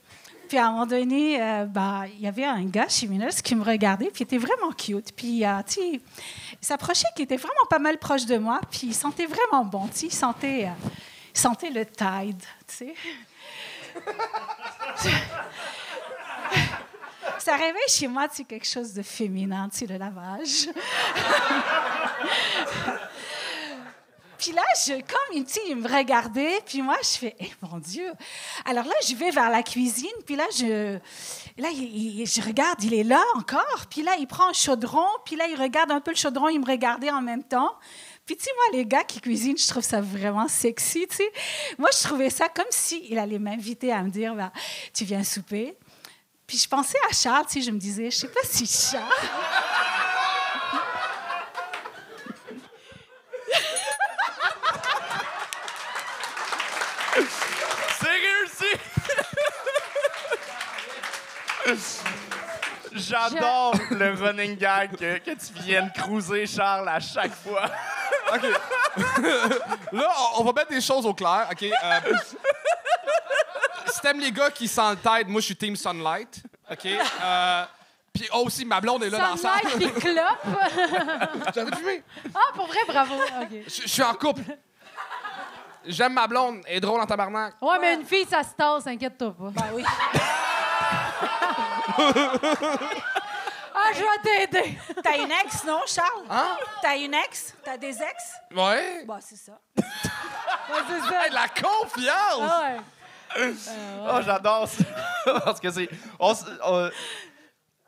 [0.49, 3.55] Puis à un moment donné, euh, bah, il y avait un gars chez Winners qui
[3.57, 5.13] me regardait, puis il était vraiment cute.
[5.17, 6.01] Puis, euh, tu il
[6.61, 10.01] s'approchait, qui était vraiment pas mal proche de moi, puis il sentait vraiment bon, tu
[10.01, 10.89] sais, il sentait, euh,
[11.35, 12.95] il sentait le Tide, tu sais.
[17.39, 20.69] Ça réveille chez moi, tu sais, quelque chose de féminin, tu sais, le lavage.
[24.43, 28.11] Puis là, comme il me regardait, puis moi, je fais, eh mon Dieu.
[28.65, 30.99] Alors là, je vais vers la cuisine, puis là, je,
[31.59, 35.45] là, je regarde, il est là encore, puis là, il prend un chaudron, puis là,
[35.49, 37.73] il regarde un peu le chaudron, il me regardait en même temps.
[38.33, 41.31] Puis tu sais, moi, les gars qui cuisinent, je trouve ça vraiment sexy, tu sais.
[41.77, 44.51] Moi, je trouvais ça comme s'il allait m'inviter à me dire, bah,
[44.95, 45.77] tu viens souper.
[46.47, 49.05] Puis je pensais à Charles, tu sais, je me disais, je sais pas si Charles...
[62.95, 67.71] J'adore le running gag que, que tu viennes cruiser Charles à chaque fois.
[68.35, 68.43] OK.
[69.93, 71.63] Là, on, va mettre des choses au clair, OK?
[71.63, 72.01] Euh,
[73.87, 76.87] si t'aimes les gars qui sentent tête, moi, je suis Team Sunlight, OK?
[76.87, 77.65] Euh,
[78.13, 79.61] Puis aussi, ma blonde est là dans la salle.
[79.71, 80.47] Sunlight puis clope.
[81.43, 82.03] Arrêté de fumer.
[82.35, 83.15] Ah, pour vrai, bravo.
[83.15, 83.49] OK.
[83.67, 84.43] Je je suis en couple.
[85.85, 87.55] J'aime ma blonde, elle est drôle en tabarnak.
[87.61, 89.51] Ouais, mais une fille, ça se tasse, inquiète-toi pas.
[89.51, 89.85] Ben oui.
[93.95, 94.79] Je vais t'aider.
[95.03, 96.25] T'as une ex, non, Charles?
[96.31, 96.57] Hein?
[96.83, 97.55] T'as une ex?
[97.65, 98.33] T'as des ex?
[98.55, 99.05] Ouais.
[99.07, 99.53] Bah, c'est ça.
[100.71, 101.25] Ouais, c'est ça.
[101.27, 102.51] Hey, la confiance!
[102.51, 102.73] Ah
[103.37, 103.55] ouais.
[104.09, 104.85] Oh, j'adore ça.
[105.45, 105.89] parce que c'est.
[106.19, 106.91] on s- on-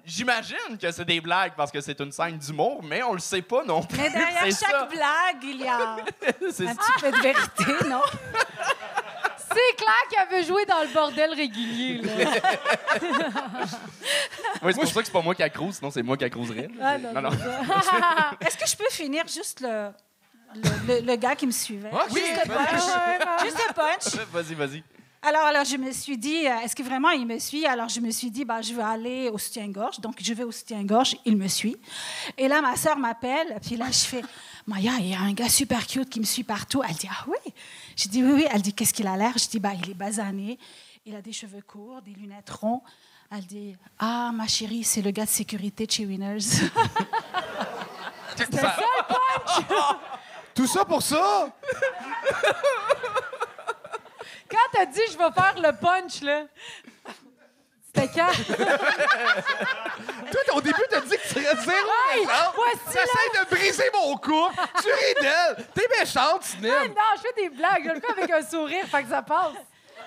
[0.04, 3.40] J'imagine que c'est des blagues parce que c'est une scène d'humour, mais on le sait
[3.40, 3.96] pas non plus.
[3.96, 4.84] Mais derrière C'est chaque ça.
[4.84, 5.96] blague, il y a
[6.50, 8.02] C'est- un petit peu de vérité, non?
[9.38, 12.02] C'est clair qu'elle veut jouer dans le bordel régulier.
[12.02, 12.30] Là.
[14.64, 16.68] Ouais, c'est pour ça que c'est pas moi qui accrouse, sinon c'est moi qui accroserais.
[16.81, 17.31] Ah, non, non.
[18.40, 19.90] Est-ce que je peux finir juste le,
[20.55, 21.90] le, le- le gars qui me suivait?
[22.09, 22.70] Juste le punch.
[22.70, 24.27] ouais, Juste le punch.
[24.33, 24.83] Vas-y, vas-y.
[25.27, 27.64] Alors, alors, je me suis dit, euh, est-ce que vraiment il me suit?
[27.64, 29.98] Alors, je me suis dit, bah, je vais aller au soutien-gorge.
[30.00, 31.77] Donc, je vais au soutien-gorge, il me suit.
[32.37, 34.20] Et là, ma sœur m'appelle, puis là, je fais,
[34.66, 36.83] Maya, il y a un gars super cute qui me suit partout.
[36.87, 37.53] Elle dit, ah oui?
[37.96, 38.46] Je dis, oui, oui.
[38.53, 39.33] Elle dit, qu'est-ce qu'il a l'air?
[39.38, 40.59] Je dis, bah, il est basané,
[41.07, 42.83] il a des cheveux courts, des lunettes ronds.
[43.32, 46.38] Elle dit, ah, ma chérie, c'est le gars de sécurité de chez Winners.
[50.54, 51.48] Tout ça pour ça?
[54.50, 56.44] Quand t'as dit je vais faire le punch, là,
[57.87, 58.30] c'était quand?
[60.30, 62.26] Toi, au début, t'as dit que tu serais zéro Hey,
[62.87, 64.54] T'essayes de briser mon couple.
[64.82, 65.66] Tu ris d'elle.
[65.74, 66.88] T'es méchante, Sinem.
[66.88, 67.82] non, je fais des blagues.
[67.84, 69.54] Je le fais avec un sourire, fait que ça passe.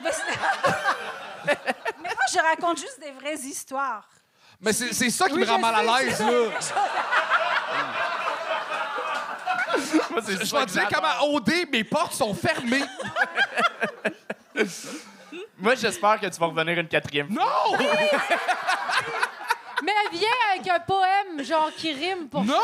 [1.46, 1.58] Mais,
[2.04, 4.08] moi, je raconte juste des vraies histoires.
[4.60, 6.28] Mais c'est c'est ça qui Oui, me rend mal à l'aise, là.
[10.10, 11.20] Moi, c'est Je ça vais que te dire j'adore.
[11.20, 12.84] comment OD, mes portes sont fermées.
[15.60, 17.44] Moi, j'espère que tu vas revenir une quatrième fois.
[17.46, 17.78] Non!
[19.84, 22.44] Mais elle vient avec un poème, genre, qui rime pour...
[22.44, 22.56] Non!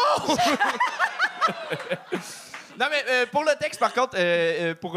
[2.80, 4.92] Non, mais euh, pour le texte, par contre, euh, euh, pour,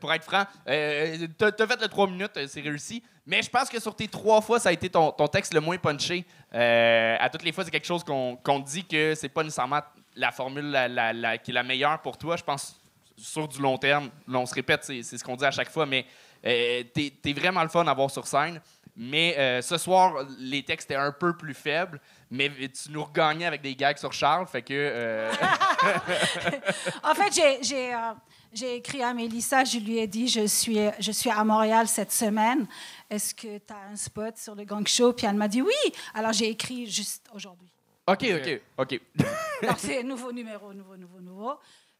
[0.00, 3.02] pour être franc, t'as t'as fait le 3 minutes, c'est réussi.
[3.26, 5.60] Mais je pense que sur tes trois fois, ça a été ton, ton texte le
[5.60, 6.24] moins punché.
[6.52, 9.80] À toutes les fois, c'est quelque chose qu'on qu'on dit que c'est pas nécessairement
[10.16, 12.36] la formule la- la- qui est la meilleure pour toi.
[12.36, 12.78] Je pense
[13.16, 14.10] sur du long terme.
[14.28, 16.04] On se répète, c'est ce qu'on dit à chaque fois, mais
[16.42, 18.60] t'es es vraiment le fun à voir sur scène.
[18.96, 22.00] Mais ce soir, les textes étaient un peu plus faibles,
[22.34, 24.72] mais tu nous regagnais avec des gags sur Charles, fait que...
[24.74, 25.32] euh,
[27.02, 28.12] En fait, j'ai- j'ai euh,
[28.52, 32.12] j'ai écrit à Mélissa, je lui ai dit, je suis, je suis à Montréal cette
[32.12, 32.66] semaine.
[33.10, 35.12] Est-ce que tu as un spot sur le gang show?
[35.12, 35.72] Puis elle m'a dit oui.
[36.14, 37.68] Alors, j'ai écrit juste aujourd'hui.
[38.06, 39.00] OK, OK, OK.
[39.66, 41.54] Donc, c'est nouveau numéro, nouveau, nouveau, nouveau.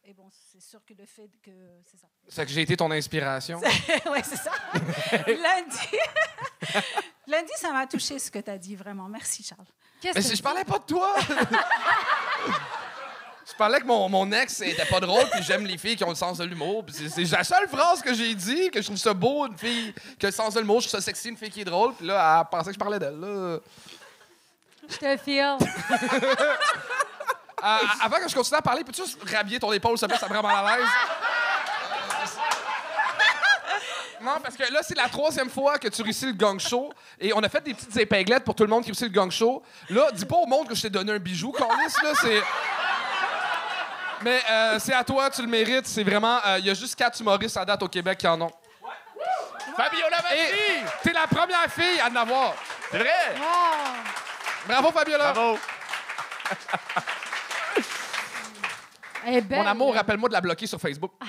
[0.07, 1.51] Et bon, c'est sûr que le fait que...
[1.89, 2.05] C'est ça.
[2.27, 3.59] C'est que j'ai été ton inspiration.
[4.11, 4.51] oui, c'est ça.
[5.27, 5.97] Lundi...
[7.27, 9.07] Lundi, ça m'a touché ce que tu as dit, vraiment.
[9.09, 9.65] Merci, Charles.
[9.99, 11.15] Qu'est-ce Mais que si je parlais pas de toi.
[13.47, 16.09] je parlais que mon, mon ex était pas drôle, puis j'aime les filles qui ont
[16.09, 16.85] le sens de l'humour.
[16.85, 19.57] Puis c'est- c'est la seule phrase que j'ai dit, que je trouve ça beau, une
[19.57, 21.65] fille qui a le sens de l'humour, je trouve ça sexy, une fille qui est
[21.65, 21.95] drôle.
[21.95, 23.19] Puis là, elle pensait que je parlais d'elle.
[23.19, 23.59] là.
[24.87, 25.57] je te file?
[27.65, 30.29] Euh, avant que je continue à parler, peux-tu juste rhabiller ton épaule, te plaît, ça
[30.29, 30.87] me rend mal à l'aise?
[34.21, 36.91] Non, parce que là, c'est la troisième fois que tu réussis le gang show.
[37.19, 39.31] Et on a fait des petites épinglettes pour tout le monde qui réussit le gang
[39.31, 39.63] show.
[39.89, 42.41] Là, dis pas au monde que je t'ai donné un bijou, Carlis, là, c'est...
[44.21, 45.87] Mais euh, c'est à toi, tu le mérites.
[45.87, 46.39] C'est vraiment...
[46.57, 48.51] Il y a juste quatre humoristes à date au Québec qui en ont.
[49.75, 50.17] Fabiola
[51.03, 52.53] t'es la première fille à en avoir.
[52.91, 53.35] C'est vrai?
[53.35, 53.43] Wow!
[54.67, 55.33] Bravo, Fabiola.
[55.33, 55.59] Bravo!
[59.25, 59.59] Est belle.
[59.59, 61.11] Mon amour, rappelle-moi de la bloquer sur Facebook.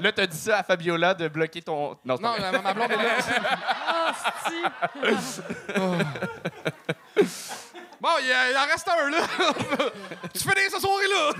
[0.00, 1.96] Là, t'as dit ça à Fabiola de bloquer ton.
[2.04, 3.02] Non, Non, ma, ma blonde est là.
[3.88, 4.12] Ah,
[4.44, 5.42] c'est-tu.
[8.00, 9.18] Bon, il, il en reste un, là.
[10.34, 11.32] tu finis ce soirée-là.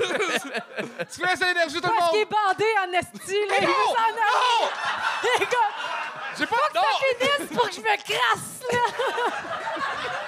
[1.12, 2.35] tu fais laisser l'énergie tout le Parce qu'il est monde.
[2.57, 3.55] bandé en esti, là.
[3.61, 3.95] Il veut Non!
[3.95, 4.70] s'en aller.
[5.41, 5.70] Les gars,
[6.39, 6.87] J'ai pas de ça nom.
[7.18, 8.78] finisse pour que je me crasse, là.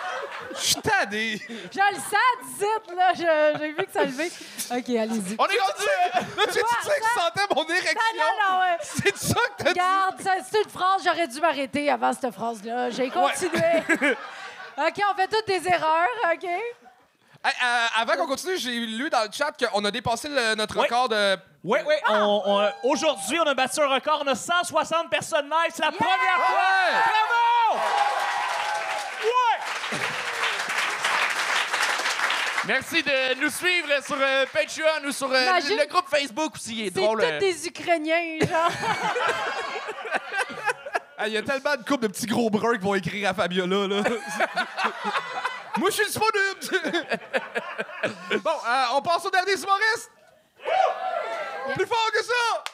[0.59, 1.41] Je suis tanné.
[1.49, 3.13] Je le sens d'ici, là.
[3.15, 4.27] Je- J'ai vu que ça levait.
[4.71, 5.37] OK, allez-y.
[5.39, 5.87] On est rendu!
[6.15, 8.01] Là, tu, tu que je sentais mon érection.
[8.17, 8.77] Non, non, non, ouais.
[8.83, 9.69] C'est ça que t'as dit?
[9.81, 12.91] Regarde, ça- c'est une phrase, j'aurais dû m'arrêter avant cette phrase-là.
[12.91, 13.83] J'ai continué.
[14.79, 16.45] OK, on fait toutes des erreurs, OK?
[16.45, 20.75] Hey, euh, avant qu'on continue, j'ai lu dans le chat qu'on a dépassé le- notre
[20.77, 20.83] Oui.
[20.83, 21.37] record de.
[21.63, 21.95] Oui, oui.
[22.09, 24.23] on- on- Aujourd'hui, on a battu un record.
[24.25, 25.73] On a 160 personnes live.
[25.75, 26.57] C'est la première fois.
[26.57, 27.03] Ouais!
[27.05, 27.81] Bravo!
[29.23, 29.56] Ouais!
[32.67, 36.75] Merci de nous suivre sur euh, Patreon ou sur euh, Imagine- le groupe Facebook aussi.
[36.77, 37.21] Il est C'est drôle.
[37.21, 37.39] tous euh.
[37.39, 38.71] des Ukrainiens, genre.
[41.27, 43.87] Il y a tellement de couples de petits gros bruns qui vont écrire à Fabiola,
[43.87, 44.03] là.
[45.79, 46.35] Moi, je suis disponible!
[48.43, 50.11] bon, euh, on passe au dernier humoriste!
[51.75, 52.65] Plus fort que ça!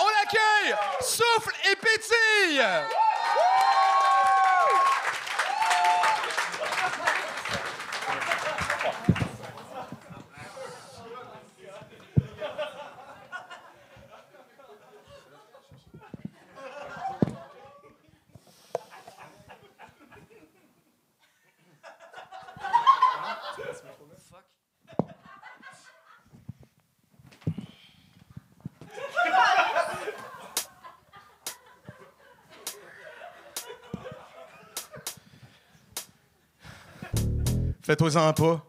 [0.00, 0.74] On l'accueille!
[1.00, 2.62] Souffle et pétille!
[37.88, 38.60] Fais-toi-en pas.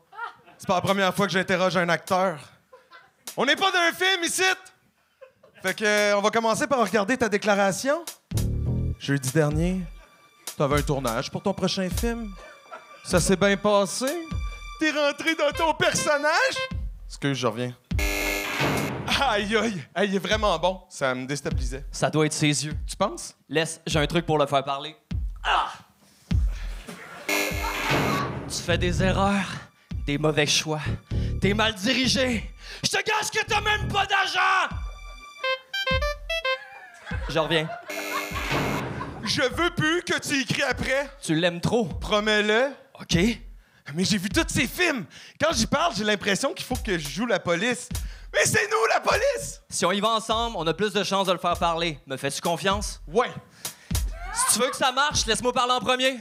[0.58, 2.40] C'est pas la première fois que j'interroge un acteur.
[3.36, 4.44] On n'est pas dans un film ici!
[5.62, 8.06] Fait que, euh, on va commencer par regarder ta déclaration.
[8.98, 9.82] Jeudi dernier,
[10.58, 12.34] t'avais un tournage pour ton prochain film.
[13.04, 14.06] Ça s'est bien passé?
[14.80, 16.56] T'es rentré dans ton personnage?
[17.06, 17.76] Excuse, je reviens.
[19.20, 20.80] Aïe, aïe, aïe, il est vraiment bon.
[20.88, 21.84] Ça me déstabilisait.
[21.92, 22.74] Ça doit être ses yeux.
[22.88, 23.36] Tu penses?
[23.50, 24.96] Laisse, j'ai un truc pour le faire parler.
[25.44, 25.74] Ah!
[28.50, 29.46] Tu fais des erreurs,
[30.08, 30.82] des mauvais choix.
[31.40, 32.52] T'es mal dirigé.
[32.84, 34.76] Je te gâche que t'as même pas d'argent!
[37.30, 37.70] Je reviens.
[39.24, 41.12] Je veux plus que tu écris après.
[41.22, 41.86] Tu l'aimes trop.
[41.86, 42.72] Promets-le.
[43.00, 43.18] OK?
[43.94, 45.06] Mais j'ai vu tous ces films.
[45.40, 47.88] Quand j'y parle, j'ai l'impression qu'il faut que je joue la police.
[48.34, 49.62] Mais c'est nous, la police!
[49.70, 52.00] Si on y va ensemble, on a plus de chances de le faire parler.
[52.08, 53.00] Me fais-tu confiance?
[53.08, 53.32] Ouais.
[54.34, 56.18] Si tu veux que ça marche, laisse-moi parler en premier.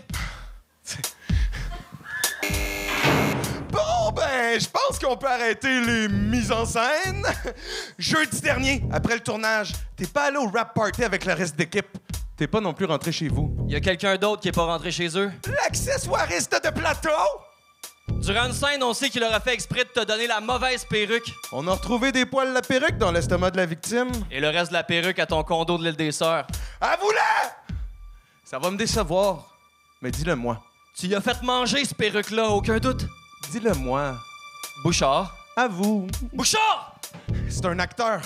[3.78, 7.24] Bon, ben, je pense qu'on peut arrêter les mises en scène.
[7.96, 11.86] Jeudi dernier, après le tournage, t'es pas allé au rap party avec le reste d'équipe.
[12.36, 13.56] T'es pas non plus rentré chez vous.
[13.68, 15.30] Y a quelqu'un d'autre qui est pas rentré chez eux?
[15.46, 17.08] L'accessoiriste de plateau!
[18.08, 21.32] Durant une scène, on sait qu'il aurait fait exprès de te donner la mauvaise perruque.
[21.52, 24.10] On a retrouvé des poils de la perruque dans l'estomac de la victime.
[24.32, 26.48] Et le reste de la perruque à ton condo de l'île des Sœurs.
[26.80, 27.76] Avoue-le!
[28.42, 29.56] Ça va me décevoir.
[30.02, 30.60] Mais dis-le-moi.
[30.96, 33.06] Tu y as fait manger ce perruque-là, aucun doute?
[33.50, 34.14] Dis-le-moi.
[34.82, 35.34] Bouchard.
[35.56, 36.06] Avoue.
[36.32, 36.94] Bouchard!
[37.48, 38.20] C'est un acteur.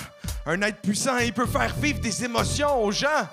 [0.45, 3.27] Un être puissant et il peut faire vivre des émotions aux gens.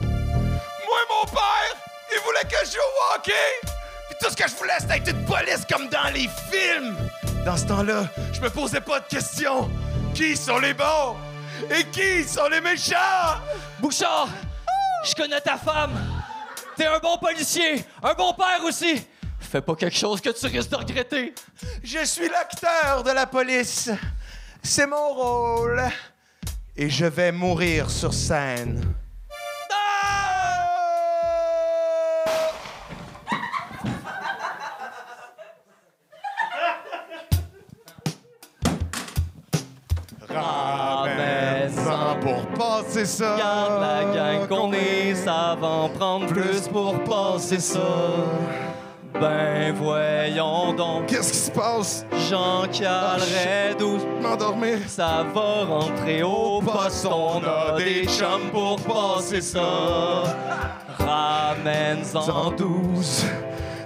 [0.00, 1.76] Moi, mon père,
[2.12, 3.32] il voulait que je joue au hockey.
[3.62, 6.96] Puis tout ce que je voulais, c'était être une police comme dans les films.
[7.44, 9.68] Dans ce temps-là, je me posais pas de questions.
[10.14, 11.16] Qui sont les bons?
[11.70, 13.40] Et qui sont les méchants?
[13.80, 14.28] Bouchard!
[15.04, 15.92] Je connais ta femme.
[16.76, 19.06] T'es un bon policier, un bon père aussi.
[19.52, 21.34] Fais pas quelque chose que tu risques de regretter.
[21.84, 23.90] Je suis l'acteur de la police.
[24.62, 25.82] C'est mon rôle.
[26.74, 28.82] Et je vais mourir sur scène.
[40.30, 43.34] Ramène-en pour passer ça.
[43.34, 47.80] Regarde la gang qu'on est, ça va en prendre plus pour passer ça.
[49.22, 52.04] Ben voyons donc, Qu'est-ce qui se passe?
[52.28, 54.78] Jean calerait d'où M'endormir.
[54.88, 57.06] ça va rentrer au poste.
[57.06, 60.24] On a des chums pour passer ça.
[60.98, 63.24] Ramène-en douze.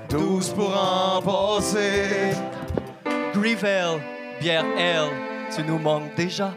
[0.09, 2.33] Douze pour en passer.
[3.35, 4.01] Grivel,
[4.41, 5.11] bière L,
[5.55, 6.55] tu nous manques déjà?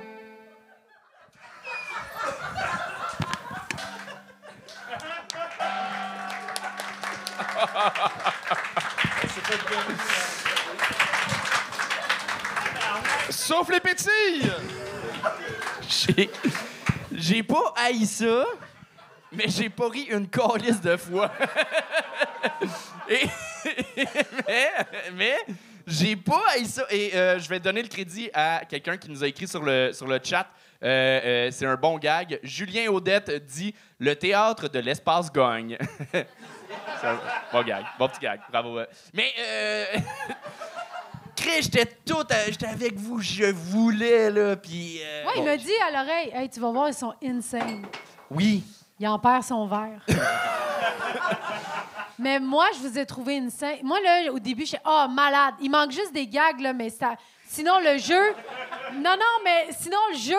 [13.30, 14.51] Sauf les pétilles!
[17.11, 18.45] J'ai- pas haï ça,
[19.32, 21.32] mais j'ai pas ri une calice de fois.
[23.09, 23.28] Mais
[25.15, 25.36] mais
[25.88, 26.84] j'ai pas haï ça.
[26.91, 29.91] Et euh, je vais donner le crédit à quelqu'un qui nous a écrit sur le,
[29.93, 30.47] sur le chat.
[30.84, 32.39] Euh, euh, c'est un bon gag.
[32.43, 35.78] Julien Audette dit Le théâtre de l'espace gagne.
[37.51, 37.86] Bon gag.
[37.97, 38.41] Bon petit gag.
[38.51, 38.80] Bravo.
[39.13, 39.34] Mais.
[39.39, 39.86] Euh...
[41.36, 44.99] Chris, j'étais tout, à- j'étais avec vous, je voulais là, puis.
[45.01, 47.86] euh, Ouais, il m'a dit à l'oreille, hey, tu vas voir, ils sont insane.
[48.30, 48.61] Oui.
[48.99, 50.05] Il en perd son verre.
[52.20, 53.78] mais moi, je vous ai trouvé insane.
[53.84, 55.53] Moi, là, au début, je suis oh, malade.
[55.61, 57.15] Il manque juste des gags, là, mais ça.
[57.47, 58.36] Sinon, le jeu.
[58.95, 60.36] Non, non, mais sinon, le jeu,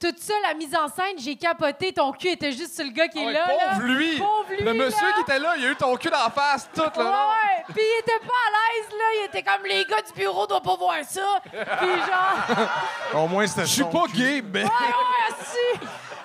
[0.00, 1.92] tout ça, la mise en scène, j'ai capoté.
[1.92, 3.46] Ton cul était juste sur le gars qui est Ouais, là.
[3.46, 3.74] là.
[3.74, 4.18] pauvre lui!
[4.18, 5.12] Pauvre lui, Le monsieur là.
[5.14, 7.10] qui était là, il a eu ton cul dans la face, tout Ouais, le long.
[7.10, 7.64] ouais.
[7.74, 9.04] Puis il était pas à l'aise, là.
[9.20, 11.40] Il était comme les gars du bureau doivent pas voir ça.
[11.42, 12.68] Puis genre.
[13.24, 14.16] Au moins, c'était Je suis pas cul.
[14.16, 14.64] gay, mais.
[14.64, 15.80] Ouais, ouais, si.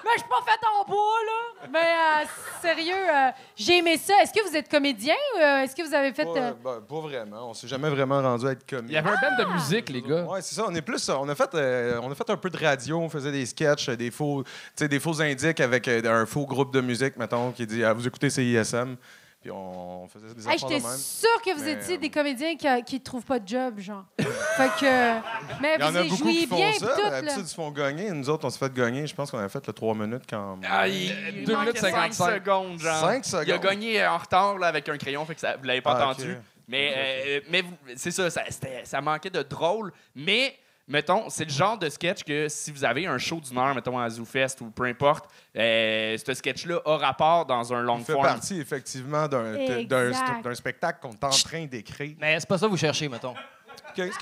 [0.06, 1.68] Mais je suis pas faite en bois, là.
[1.74, 2.28] Mais euh,
[2.62, 4.14] sérieux, euh, j'ai aimé ça.
[4.22, 6.26] Est-ce que vous êtes comédien ou euh, est-ce que vous avez fait.
[6.26, 7.50] Pas, euh, ben, pas vraiment.
[7.50, 8.92] On s'est jamais vraiment rendu à être comique.
[8.92, 10.24] Il y avait un band de musique, les gars.
[10.26, 10.66] Ouais, c'est ça.
[10.68, 11.10] On est plus.
[11.10, 13.00] On a fait, euh, on a fait un peu de radio.
[13.00, 16.72] On faisait des sketchs, des faux, tu sais, des faux indices avec un faux groupe
[16.72, 18.98] de musique, mettons, qui dit ah, vous écoutez CISM.
[19.46, 20.98] Puis on faisait des Hey, affaires J'étais de même.
[20.98, 24.04] sûre que vous Mais, étiez euh, des comédiens qui, qui trouvent pas de job, genre.
[24.18, 25.62] fait que.
[25.62, 26.88] Mais Il y en vous a y beaucoup jouiez qui font bien, ça.
[26.88, 27.10] pis tout, là.
[27.12, 28.10] D'habitude, ils se font gagner.
[28.10, 29.06] Nous autres, on s'est fait gagner.
[29.06, 30.58] Je pense qu'on a fait le 3 minutes quand.
[30.68, 32.34] Ah, il, Deux il manquait minutes cinq 55.
[32.40, 33.00] secondes, genre.
[33.02, 33.62] Cinq Il a secondes?
[33.62, 36.08] gagné euh, en retard là, avec un crayon, fait que ça, vous l'avez pas Ah,
[36.10, 36.32] entendu.
[36.32, 36.38] ok.
[36.68, 39.94] Mais, euh, mais vous- c'est ça, ça, c'était- ça manquait de drôle.
[40.16, 40.56] Mais,
[40.88, 43.98] mettons, c'est le genre de sketch que si vous avez un show d'une heure, mettons,
[44.00, 45.26] à ZooFest ou peu importe,
[45.58, 48.26] euh, ce sketch-là a rapport dans un long Il fait form.
[48.26, 52.16] partie, effectivement, d'un d'un- spectacle qu'on est en train d'écrire.
[52.20, 53.34] Mais c'est pas ça que vous cherchez, mettons.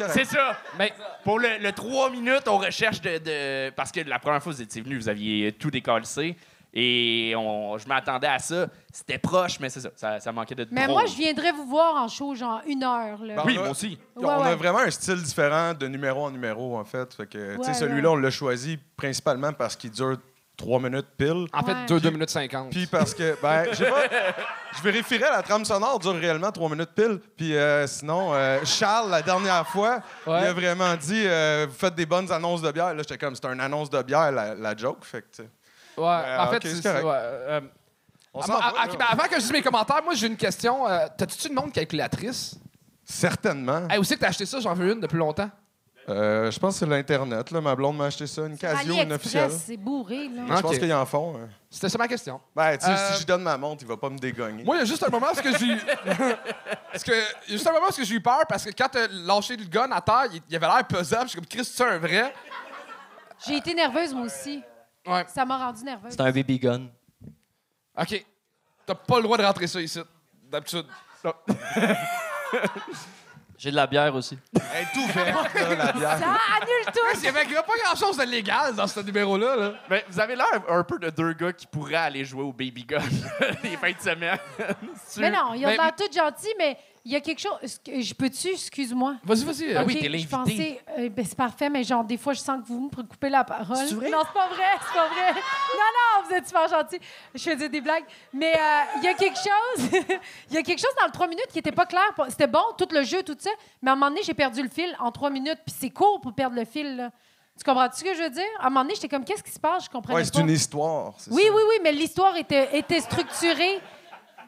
[0.09, 0.57] C'est ça.
[0.77, 0.93] Mais
[1.23, 4.57] pour le, le 3 minutes, on recherche de, de- Parce que la première fois que
[4.57, 6.35] vous étiez venu, vous aviez tout décalcé.
[6.75, 8.65] Et on, je m'attendais à ça.
[8.91, 10.19] C'était proche, mais c'est ça, ça.
[10.19, 11.01] ça manquait de Mais drôle.
[11.01, 13.35] moi, je viendrais vous voir en show, genre une heure, là.
[13.35, 13.97] Ben, Oui, on a- moi aussi.
[14.15, 17.13] On Ouais, a vraiment un style différent de numéro en numéro, en fait.
[17.13, 20.17] Fait que, tu Ouais, sais, celui-là, on l'a choisi principalement parce qu'il dure
[20.57, 21.45] 3 minutes pile.
[21.53, 21.99] En fait, Ouais.
[21.99, 22.71] 2 minutes 50.
[22.71, 24.01] Puis parce que, ben, je sais pas,
[24.75, 27.19] je vérifierais, la trame sonore dure réellement 3 minutes pile.
[27.37, 30.41] Puis euh, sinon, euh, Charles, la dernière fois, Ouais.
[30.41, 32.93] il a vraiment dit euh, Vous faites des bonnes annonces de bière.
[32.95, 35.03] Là, j'étais comme C'est une annonce de bière, la, la joke.
[35.05, 35.49] Fait que, tu sais,
[35.97, 37.03] Ouais, Euh, en fait, ok, c'est correct.
[37.05, 37.61] ouais, euh,
[38.33, 38.91] on ah, s'en bon, va, ah, là.
[38.91, 40.87] ok, ben, avant que je dise mes commentaires, moi, j'ai une question.
[40.87, 42.55] Euh, T'as-tu une montre calculatrice?
[43.05, 43.87] Certainement.
[43.89, 44.59] Hey, où c'est que t'as acheté ça?
[44.59, 45.49] J'en veux une depuis longtemps.
[46.09, 47.49] Euh, je pense que c'est l'Internet.
[47.51, 47.61] Là.
[47.61, 49.51] Ma blonde m'a acheté ça, une Casio, une officielle.
[49.51, 50.41] C'est bourré, là.
[50.47, 50.79] Je pense Ok.
[50.79, 51.35] qu'ils en font.
[51.37, 51.47] hein.
[51.69, 52.41] C'était ça ma question.
[52.53, 54.63] Ben, tu sais, Euh, si je donne ma montre, il va pas me dégogner.
[54.65, 55.77] Moi, il y a juste un moment où que j'ai.
[56.91, 57.11] parce que,
[57.47, 59.55] il y a juste un moment où j'ai eu peur parce que quand t'as lâché
[59.55, 61.23] le gun à terre, il, il avait l'air pesable.
[61.25, 62.33] Je suis comme, Chris, c'est un vrai?
[63.47, 64.61] J'ai été nerveuse, moi aussi.
[65.05, 65.25] Ouais.
[65.27, 66.11] Ça m'a rendu nerveuse.
[66.11, 66.87] C'est un baby gun.
[67.97, 68.25] OK.
[68.85, 69.99] T'as pas le droit de rentrer ça ici,
[70.49, 70.85] d'habitude.
[73.57, 74.37] J'ai de la bière aussi.
[74.53, 76.17] Elle est ouverte, là, la bière.
[76.17, 76.99] Ça annule tout!
[77.19, 79.55] Il y avait pas grand-chose de légal dans ce numéro-là.
[79.55, 79.73] Là.
[79.89, 82.83] Mais vous avez l'air un peu de deux gars qui pourraient aller jouer au Baby
[82.83, 82.99] Gun
[83.63, 84.37] les fins de semaine.
[85.17, 87.51] Mais non, ils ont l'air tout gentils, mais il y a quelque chose.
[87.85, 89.15] Je peux-tu, excuse-moi?
[89.23, 89.75] Vas-y, vas-y.
[89.75, 90.29] Ah oui, t'es je l'invité.
[90.29, 93.29] pensais, euh, ben, c'est parfait, mais genre, des fois, je sens que vous me coupez
[93.29, 93.75] la parole.
[93.75, 94.09] C'est vrai?
[94.09, 95.33] Non, c'est pas vrai, c'est pas vrai.
[95.33, 95.39] Non,
[95.97, 96.99] non, vous êtes super gentils.
[97.35, 98.05] Je faisais des blagues.
[98.31, 99.89] Mais euh, il y a quelque chose,
[100.49, 102.03] il y a quelque chose dans le 3 minutes qui était pas clair.
[102.29, 103.49] C'était bon, tout le jeu, tout ça,
[103.81, 106.21] mais à un moment donné, j'ai perdu le fil en 3 minutes, puis c'est court
[106.21, 107.11] pour perdre le fil, là.
[107.55, 108.43] Tu comprends-tu ce que je veux dire?
[108.59, 109.85] À un moment donné, j'étais comme, qu'est-ce qui se passe?
[109.85, 110.39] Je comprenais Ouais, c'est pas.
[110.39, 111.13] une histoire.
[111.19, 111.51] c'est Oui, ça.
[111.53, 113.79] oui, oui, mais l'histoire était, était structurée.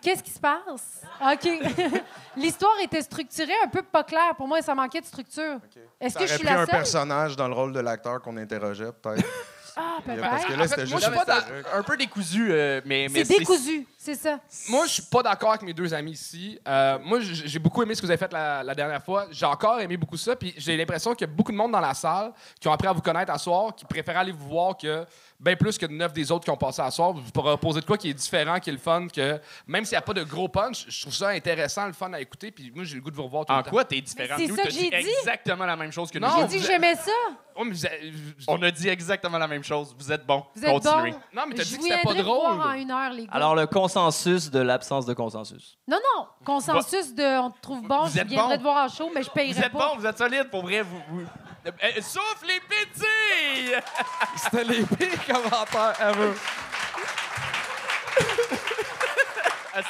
[0.05, 1.01] Qu'est-ce qui se passe?
[1.19, 1.49] OK.
[2.37, 4.35] l'histoire était structurée un peu pas claire.
[4.37, 5.57] Pour moi, ça manquait de structure.
[5.99, 6.75] Est-ce que je suis pris la un seule?
[6.75, 9.25] personnage dans le rôle de l'acteur qu'on interrogeait, peut-être.
[9.75, 10.47] Ah, Parce peut-être.
[10.47, 11.11] que En là, fait, c'était moi, juste.
[11.11, 14.39] je suis pas un peu décousu, euh, mais, mais C'est décousu, c'est ça.
[14.69, 16.59] Moi, je suis pas d'accord avec mes deux amis ici.
[16.67, 19.25] Euh, moi, j'ai beaucoup aimé ce que vous avez fait la, la dernière fois.
[19.31, 20.35] J'ai encore aimé beaucoup ça.
[20.35, 22.31] Puis j'ai l'impression qu'il y a beaucoup de monde dans la salle
[22.61, 25.03] qui ont appris à vous connaître à soir, qui préfèrent aller vous voir que
[25.39, 27.13] bien plus que neuf des autres qui ont passé à soir.
[27.13, 29.97] Vous proposer de quoi qui est différent, qui est le fun, que même s'il n'y
[29.97, 32.51] a pas de gros punch, je trouve ça intéressant, le fun à écouter.
[32.51, 33.69] Puis moi, j'ai le goût de vous revoir tout En le temps.
[33.71, 34.55] quoi t'es différent c'est nous?
[34.55, 35.09] ça T'as que dit j'ai dit.
[35.21, 36.33] exactement la même chose que Non, nous.
[36.35, 36.51] J'ai autres.
[36.51, 37.11] dit que j'aimais ça.
[37.57, 39.95] Oh, mais vous avez- vous- On a dit exactement la même chose.
[39.97, 40.43] Vous êtes bon.
[40.55, 41.11] Vous êtes Continuez.
[41.11, 41.19] bon.
[41.33, 42.67] Non, mais t'as dit que c'était pas viendrai vous voir drôle.
[42.67, 43.31] en une heure, les gars.
[43.33, 45.77] Alors, le consensus de l'absence de consensus.
[45.87, 46.27] Non, non.
[46.45, 48.57] Consensus de on te trouve bon, Vous je êtes viendrai bon.
[48.57, 49.93] te voir en show, mais je payerai Vous êtes pas.
[49.93, 50.81] bon, vous êtes solide, pour vrai.
[50.81, 51.21] Vous, vous-
[51.67, 53.75] Euh, euh, sauf les pétilles!
[54.35, 56.33] C'était les pires commentaires ever.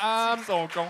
[0.01, 0.89] Ah, ils sont cons.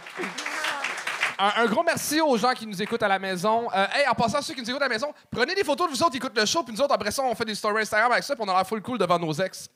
[1.38, 3.68] Un, un gros merci aux gens qui nous écoutent à la maison.
[3.76, 5.94] Euh, hey, en passant, ceux qui nous écoutent à la maison, prenez des photos de
[5.96, 7.82] vous autres qui écoutent le show, puis nous autres, après ça, on fait des stories
[7.82, 9.68] Instagram avec ça, puis on a l'air full cool devant nos ex.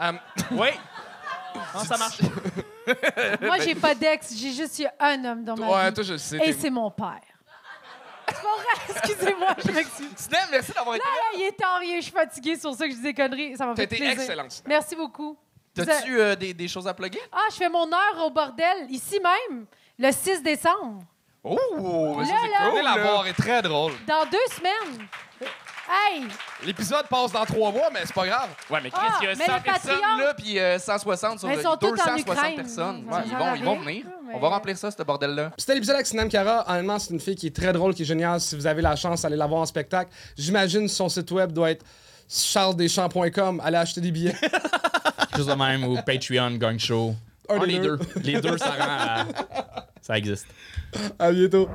[0.00, 0.12] Euh,
[0.52, 0.68] Oui.
[1.74, 2.18] Non, ça marche?
[3.40, 5.94] Moi, j'ai pas d'ex, j'ai juste eu un homme dans ma ouais, vie.
[5.94, 6.38] toi, je sais.
[6.38, 7.20] Et c'est mon père.
[8.44, 10.08] C'est pas vrai, excusez-moi, je m'excuse.
[10.16, 12.60] Sinem, merci d'avoir été Là, là, il est tard, il est- je suis fatiguée, c'est
[12.60, 13.56] sur ça que je dis des conneries.
[13.56, 14.20] Ça m'a T'as fait été plaisir.
[14.20, 14.62] excellente.
[14.66, 15.36] Merci beaucoup.
[15.76, 17.20] Vous T'as-tu euh, des, des choses à plugger?
[17.32, 19.66] Ah, je fais mon heure au bordel, ici même,
[19.98, 21.02] le 6 décembre.
[21.42, 21.58] Oh!
[22.24, 22.70] ça, Là, c'est là.
[22.70, 23.92] Venez la voir, est très drôle.
[24.06, 25.06] Dans deux semaines.
[25.86, 26.22] Hey!
[26.64, 28.48] L'épisode passe dans trois mois, mais c'est pas grave.
[28.70, 29.34] Ouais, mais Chris, Ah, il y a?
[29.34, 31.90] mais 100 le personnes Patreon- là, puis euh, 160 sur Mais ils sont tous en
[31.90, 32.56] 260 Ukraine.
[32.56, 33.04] personnes.
[33.10, 34.04] Ouais, ils, vont, ils vont venir.
[34.26, 35.50] mais- On va remplir ça, ce bordel-là.
[35.58, 36.64] C'était l'épisode avec Sinan Cara.
[36.68, 38.40] Honnêtement, c'est une fille qui est très drôle, qui est géniale.
[38.40, 40.10] Si vous avez la chance, allez la voir en spectacle.
[40.38, 41.84] J'imagine son site web doit être
[42.28, 43.60] charlesdeschamps.com.
[43.62, 44.34] Allez acheter des billets.
[45.36, 47.14] Chose de même, ou Patreon, Gang Show.
[47.50, 47.98] Un Un des deux.
[47.98, 48.06] deux.
[48.22, 49.24] Les deux, ça rend à-
[50.00, 50.46] Ça existe.
[51.18, 51.68] à bientôt.